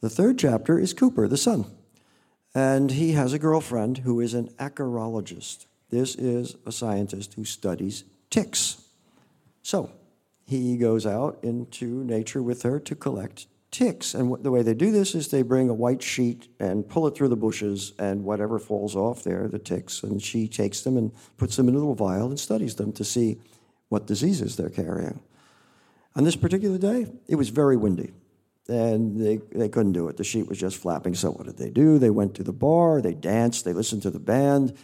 [0.00, 1.66] The third chapter is Cooper, the son.
[2.54, 5.66] And he has a girlfriend who is an acarologist.
[5.90, 8.82] This is a scientist who studies ticks.
[9.62, 9.90] So
[10.46, 14.12] he goes out into nature with her to collect ticks.
[14.14, 17.14] And the way they do this is they bring a white sheet and pull it
[17.14, 21.10] through the bushes, and whatever falls off there, the ticks, and she takes them and
[21.38, 23.38] puts them in a little vial and studies them to see
[23.88, 25.20] what diseases they're carrying.
[26.14, 28.12] On this particular day, it was very windy,
[28.68, 30.16] and they, they couldn't do it.
[30.16, 31.14] The sheet was just flapping.
[31.14, 31.98] So, what did they do?
[31.98, 34.76] They went to the bar, they danced, they listened to the band.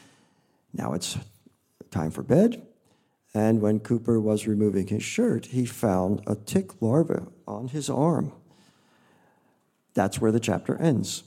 [0.73, 1.17] Now it's
[1.91, 2.67] time for bed.
[3.35, 8.33] And when Cooper was removing his shirt, he found a tick larva on his arm.
[9.95, 11.25] That's where the chapter ends.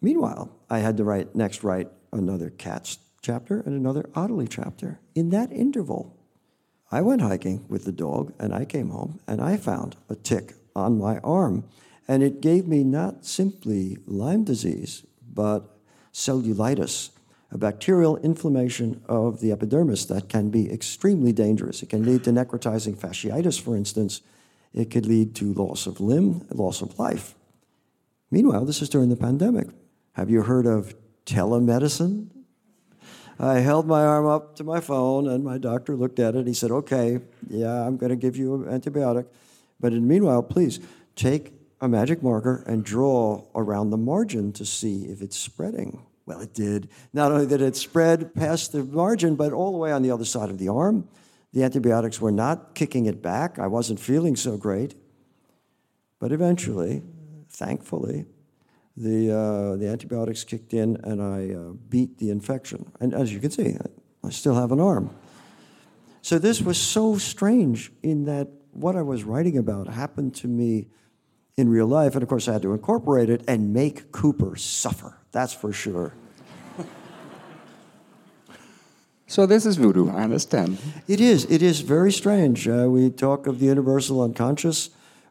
[0.00, 5.00] Meanwhile, I had to write next write another Cat's chapter and another Ottilie chapter.
[5.14, 6.16] In that interval,
[6.90, 10.54] I went hiking with the dog and I came home and I found a tick
[10.78, 11.64] on my arm.
[12.06, 15.78] And it gave me not simply Lyme disease, but
[16.12, 17.10] cellulitis,
[17.50, 21.82] a bacterial inflammation of the epidermis that can be extremely dangerous.
[21.82, 24.22] It can lead to necrotizing fasciitis, for instance.
[24.72, 27.34] It could lead to loss of limb, loss of life.
[28.30, 29.68] Meanwhile, this is during the pandemic.
[30.12, 32.28] Have you heard of telemedicine?
[33.40, 36.46] I held my arm up to my phone, and my doctor looked at it.
[36.46, 39.26] He said, Okay, yeah, I'm going to give you an antibiotic.
[39.80, 40.80] But in the meanwhile, please
[41.14, 46.04] take a magic marker and draw around the margin to see if it's spreading.
[46.26, 46.88] Well, it did.
[47.12, 50.24] Not only did it spread past the margin, but all the way on the other
[50.24, 51.08] side of the arm.
[51.52, 53.58] The antibiotics were not kicking it back.
[53.58, 54.94] I wasn't feeling so great.
[56.18, 57.02] But eventually,
[57.48, 58.26] thankfully,
[58.96, 62.90] the, uh, the antibiotics kicked in and I uh, beat the infection.
[63.00, 63.76] And as you can see,
[64.24, 65.16] I still have an arm.
[66.20, 70.86] So this was so strange in that what I was writing about happened to me
[71.56, 72.14] in real life.
[72.14, 75.18] And of course, I had to incorporate it and make Cooper suffer.
[75.32, 76.12] That's for sure.
[79.30, 80.78] So this is voodoo, I understand.
[81.06, 81.44] It is.
[81.50, 82.66] It is very strange.
[82.66, 84.88] Uh, we talk of the universal unconscious.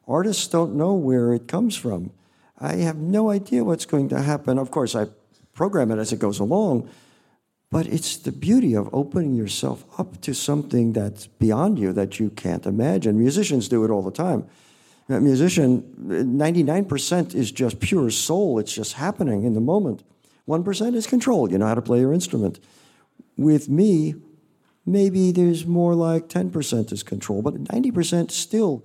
[0.08, 2.12] Artists don't know where it comes from.
[2.60, 4.60] I have no idea what's going to happen.
[4.60, 5.08] Of course, I
[5.56, 6.88] program it as it goes along,
[7.70, 12.30] but it's the beauty of opening yourself up to something that's beyond you that you
[12.30, 13.18] can't imagine.
[13.18, 14.48] Musicians do it all the time.
[15.10, 18.60] A musician, 99% is just pure soul.
[18.60, 20.04] It's just happening in the moment.
[20.48, 21.52] 1% is control.
[21.52, 22.60] You know how to play your instrument.
[23.38, 24.16] With me,
[24.86, 28.84] maybe there's more like 10% is control, but 90% still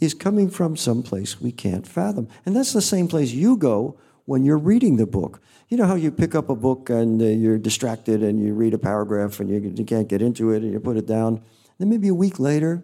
[0.00, 2.28] is coming from some place we can't fathom.
[2.46, 5.40] And that's the same place you go when you're reading the book.
[5.70, 8.74] You know how you pick up a book and uh, you're distracted and you read
[8.74, 11.42] a paragraph and you, you can't get into it and you put it down.
[11.78, 12.82] Then maybe a week later,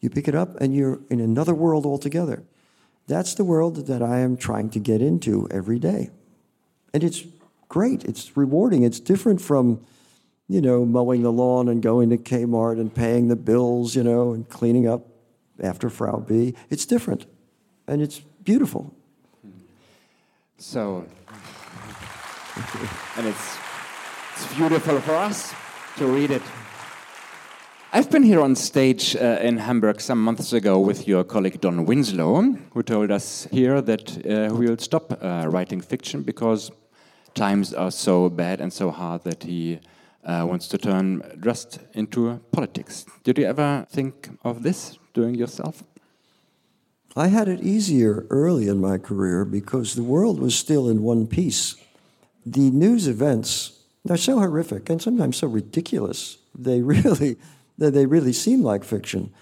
[0.00, 2.42] you pick it up and you're in another world altogether.
[3.06, 6.08] That's the world that I am trying to get into every day.
[6.94, 7.24] And it's
[7.68, 9.84] great, it's rewarding, it's different from
[10.48, 14.32] you know, mowing the lawn and going to Kmart and paying the bills, you know,
[14.32, 15.06] and cleaning up
[15.62, 16.54] after Frau B.
[16.68, 17.26] It's different,
[17.86, 18.94] and it's beautiful.
[20.58, 21.06] So,
[23.16, 23.56] and it's,
[24.34, 25.52] it's beautiful for us
[25.96, 26.42] to read it.
[27.92, 31.84] I've been here on stage uh, in Hamburg some months ago with your colleague Don
[31.84, 32.42] Winslow,
[32.72, 36.70] who told us here that uh, we will stop uh, writing fiction because
[37.34, 39.80] times are so bad and so hard that he
[40.24, 43.04] uh, wants to turn just into politics.
[43.24, 45.82] Did you ever think of this doing yourself?
[47.16, 51.26] I had it easier early in my career because the world was still in one
[51.26, 51.76] piece.
[52.46, 56.38] The news events are so horrific and sometimes so ridiculous.
[56.54, 57.36] They really,
[57.78, 59.32] they really seem like fiction.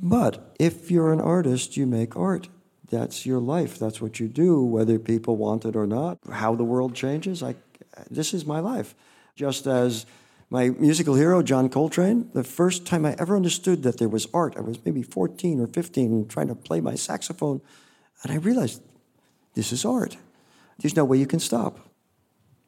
[0.00, 2.48] But if you're an artist, you make art.
[2.90, 3.78] That's your life.
[3.78, 6.18] That's what you do, whether people want it or not.
[6.30, 7.56] How the world changes, I,
[8.10, 8.94] this is my life.
[9.34, 10.06] Just as
[10.48, 14.56] my musical hero, John Coltrane, the first time I ever understood that there was art,
[14.56, 17.60] I was maybe 14 or 15 trying to play my saxophone,
[18.22, 18.80] and I realized
[19.54, 20.16] this is art.
[20.78, 21.80] There's no way you can stop.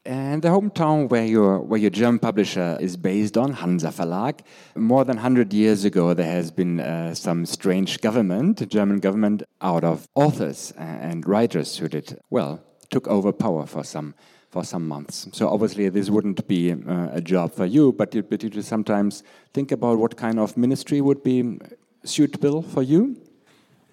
[0.09, 4.41] And the hometown where your, where your German publisher is based on, Hanser Verlag,
[4.75, 9.85] more than 100 years ago, there has been uh, some strange government, German government, out
[9.85, 14.15] of authors and writers who did, well, took over power for some
[14.49, 15.29] for some months.
[15.33, 19.23] So obviously this wouldn't be uh, a job for you, but you, but you sometimes
[19.53, 21.59] think about what kind of ministry would be
[22.03, 23.21] suitable for you.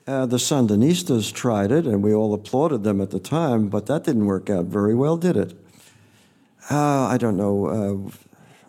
[0.08, 4.06] Uh, the Sandinistas tried it, and we all applauded them at the time, but that
[4.06, 5.65] didn't work out very well, did it?
[6.70, 7.68] Uh, I don't know.
[7.68, 8.10] Uh,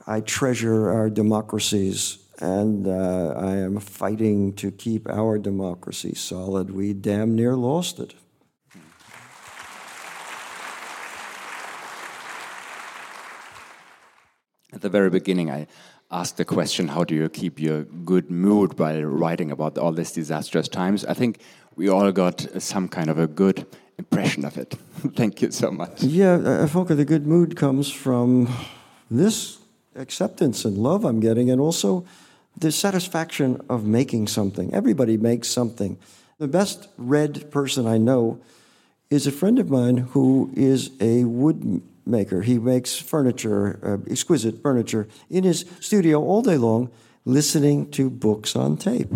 [0.06, 6.70] I treasure our democracies, and uh, I am fighting to keep our democracy solid.
[6.70, 8.14] We damn near lost it.
[14.74, 15.66] At the very beginning, I
[16.10, 20.12] asked the question, how do you keep your good mood while writing about all these
[20.12, 21.06] disastrous times?
[21.06, 21.40] I think
[21.76, 23.66] we all got some kind of a good
[23.98, 24.70] impression of it.
[25.14, 26.02] Thank you so much.
[26.02, 28.48] Yeah, I think the good mood comes from
[29.10, 29.58] this
[29.94, 32.04] acceptance and love I'm getting, and also
[32.56, 34.72] the satisfaction of making something.
[34.74, 35.98] Everybody makes something.
[36.38, 38.40] The best read person I know
[39.10, 42.42] is a friend of mine who is a wood maker.
[42.42, 46.90] He makes furniture, uh, exquisite furniture, in his studio all day long,
[47.24, 49.12] listening to books on tape.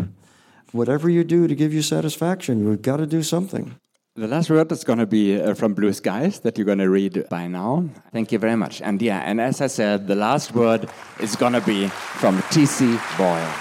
[0.72, 3.74] Whatever you do to give you satisfaction, you've got to do something.
[4.16, 6.90] The last word is going to be uh, from Blue Skies that you're going to
[6.90, 7.88] read by now.
[8.12, 8.82] Thank you very much.
[8.82, 10.90] And yeah, and as I said, the last word
[11.20, 12.98] is going to be from T.C.
[13.16, 13.52] Boyle.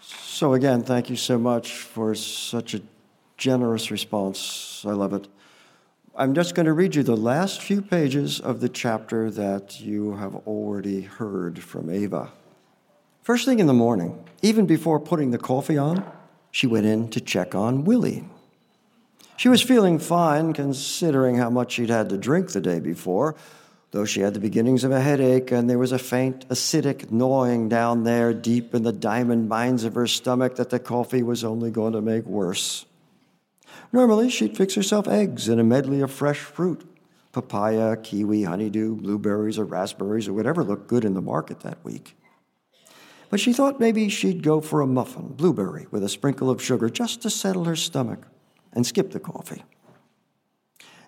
[0.00, 2.80] So, again, thank you so much for such a
[3.36, 4.82] generous response.
[4.88, 5.28] I love it.
[6.14, 10.14] I'm just going to read you the last few pages of the chapter that you
[10.14, 12.32] have already heard from Ava.
[13.26, 16.08] First thing in the morning, even before putting the coffee on,
[16.52, 18.24] she went in to check on Willie.
[19.36, 23.34] She was feeling fine considering how much she'd had to drink the day before,
[23.90, 27.68] though she had the beginnings of a headache and there was a faint acidic gnawing
[27.68, 31.72] down there deep in the diamond mines of her stomach that the coffee was only
[31.72, 32.86] going to make worse.
[33.92, 36.88] Normally, she'd fix herself eggs and a medley of fresh fruit
[37.32, 42.14] papaya, kiwi, honeydew, blueberries, or raspberries, or whatever looked good in the market that week.
[43.36, 46.88] But she thought maybe she'd go for a muffin, blueberry, with a sprinkle of sugar,
[46.88, 48.26] just to settle her stomach,
[48.72, 49.62] and skip the coffee.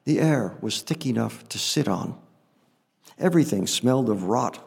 [0.04, 2.18] The air was thick enough to sit on.
[3.18, 4.62] Everything smelled of rot.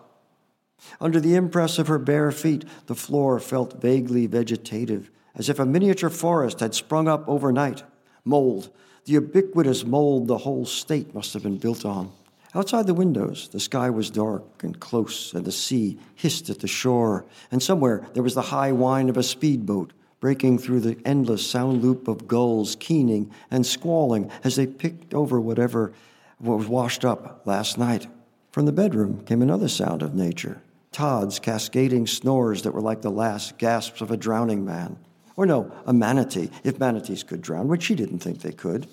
[0.99, 5.65] Under the impress of her bare feet, the floor felt vaguely vegetative, as if a
[5.67, 7.83] miniature forest had sprung up overnight.
[8.25, 8.71] Mold,
[9.05, 12.11] the ubiquitous mold the whole state must have been built on.
[12.53, 16.67] Outside the windows, the sky was dark and close, and the sea hissed at the
[16.67, 21.49] shore, and somewhere there was the high whine of a speedboat breaking through the endless
[21.49, 25.93] sound loop of gulls keening and squalling as they picked over whatever
[26.39, 28.07] was washed up last night.
[28.51, 33.09] From the bedroom came another sound of nature Todd's cascading snores that were like the
[33.09, 34.97] last gasps of a drowning man.
[35.37, 38.87] Or no, a manatee, if manatees could drown, which she didn't think they could.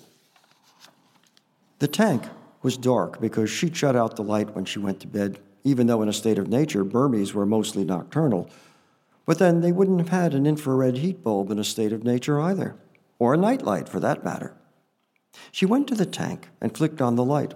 [1.79, 2.23] The tank
[2.61, 6.01] was dark because she'd shut out the light when she went to bed, even though
[6.01, 8.49] in a state of nature, Burmese were mostly nocturnal.
[9.25, 12.39] But then they wouldn't have had an infrared heat bulb in a state of nature
[12.41, 12.75] either,
[13.19, 14.55] or a nightlight for that matter.
[15.51, 17.53] She went to the tank and flicked on the light,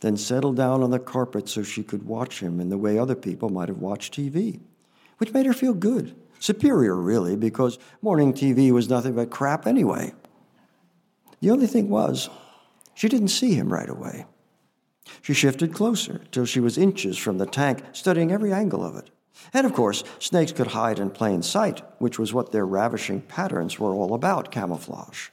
[0.00, 3.16] then settled down on the carpet so she could watch him in the way other
[3.16, 4.60] people might have watched TV,
[5.18, 6.14] which made her feel good.
[6.38, 10.12] Superior, really, because morning TV was nothing but crap anyway.
[11.40, 12.30] The only thing was,
[12.94, 14.26] she didn't see him right away.
[15.22, 19.10] She shifted closer till she was inches from the tank, studying every angle of it.
[19.52, 23.78] And of course, snakes could hide in plain sight, which was what their ravishing patterns
[23.78, 25.28] were all about camouflage.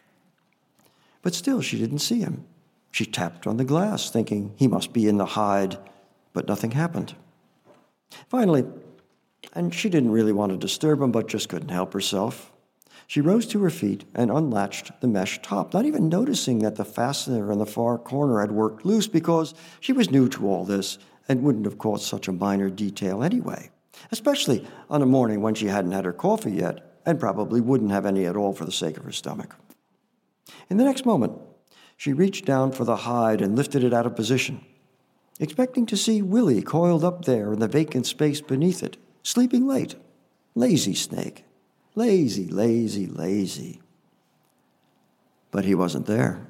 [1.21, 2.45] But still, she didn't see him.
[2.91, 5.77] She tapped on the glass, thinking he must be in the hide,
[6.33, 7.15] but nothing happened.
[8.29, 8.65] Finally,
[9.53, 12.51] and she didn't really want to disturb him, but just couldn't help herself,
[13.07, 16.85] she rose to her feet and unlatched the mesh top, not even noticing that the
[16.85, 20.97] fastener in the far corner had worked loose because she was new to all this
[21.27, 23.69] and wouldn't have caught such a minor detail anyway,
[24.11, 28.05] especially on a morning when she hadn't had her coffee yet and probably wouldn't have
[28.05, 29.55] any at all for the sake of her stomach.
[30.69, 31.33] In the next moment,
[31.97, 34.65] she reached down for the hide and lifted it out of position,
[35.39, 39.95] expecting to see Willie coiled up there in the vacant space beneath it, sleeping late.
[40.55, 41.44] Lazy snake.
[41.97, 43.79] Lazy, lazy, lazy.
[45.51, 46.45] But he wasn't there.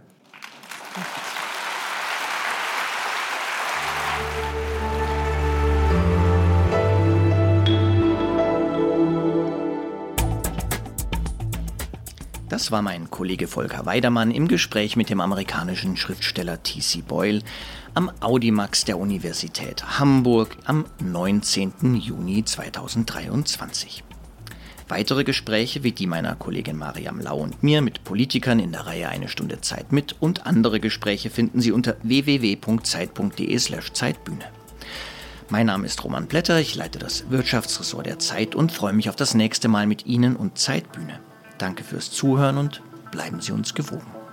[12.50, 17.02] Das war mein Kollege Volker Weidermann im Gespräch mit dem amerikanischen Schriftsteller T.C.
[17.02, 17.42] Boyle
[17.94, 21.96] am Audimax der Universität Hamburg am 19.
[22.02, 24.04] Juni 2023.
[24.88, 29.10] Weitere Gespräche wie die meiner Kollegin Mariam Lau und mir mit Politikern in der Reihe
[29.10, 34.46] Eine Stunde Zeit mit und andere Gespräche finden Sie unter www.zeit.de/slash Zeitbühne.
[35.50, 39.16] Mein Name ist Roman Blätter, ich leite das Wirtschaftsressort der Zeit und freue mich auf
[39.16, 41.20] das nächste Mal mit Ihnen und Zeitbühne.
[41.58, 42.82] Danke fürs Zuhören und
[43.12, 44.25] bleiben Sie uns gewogen.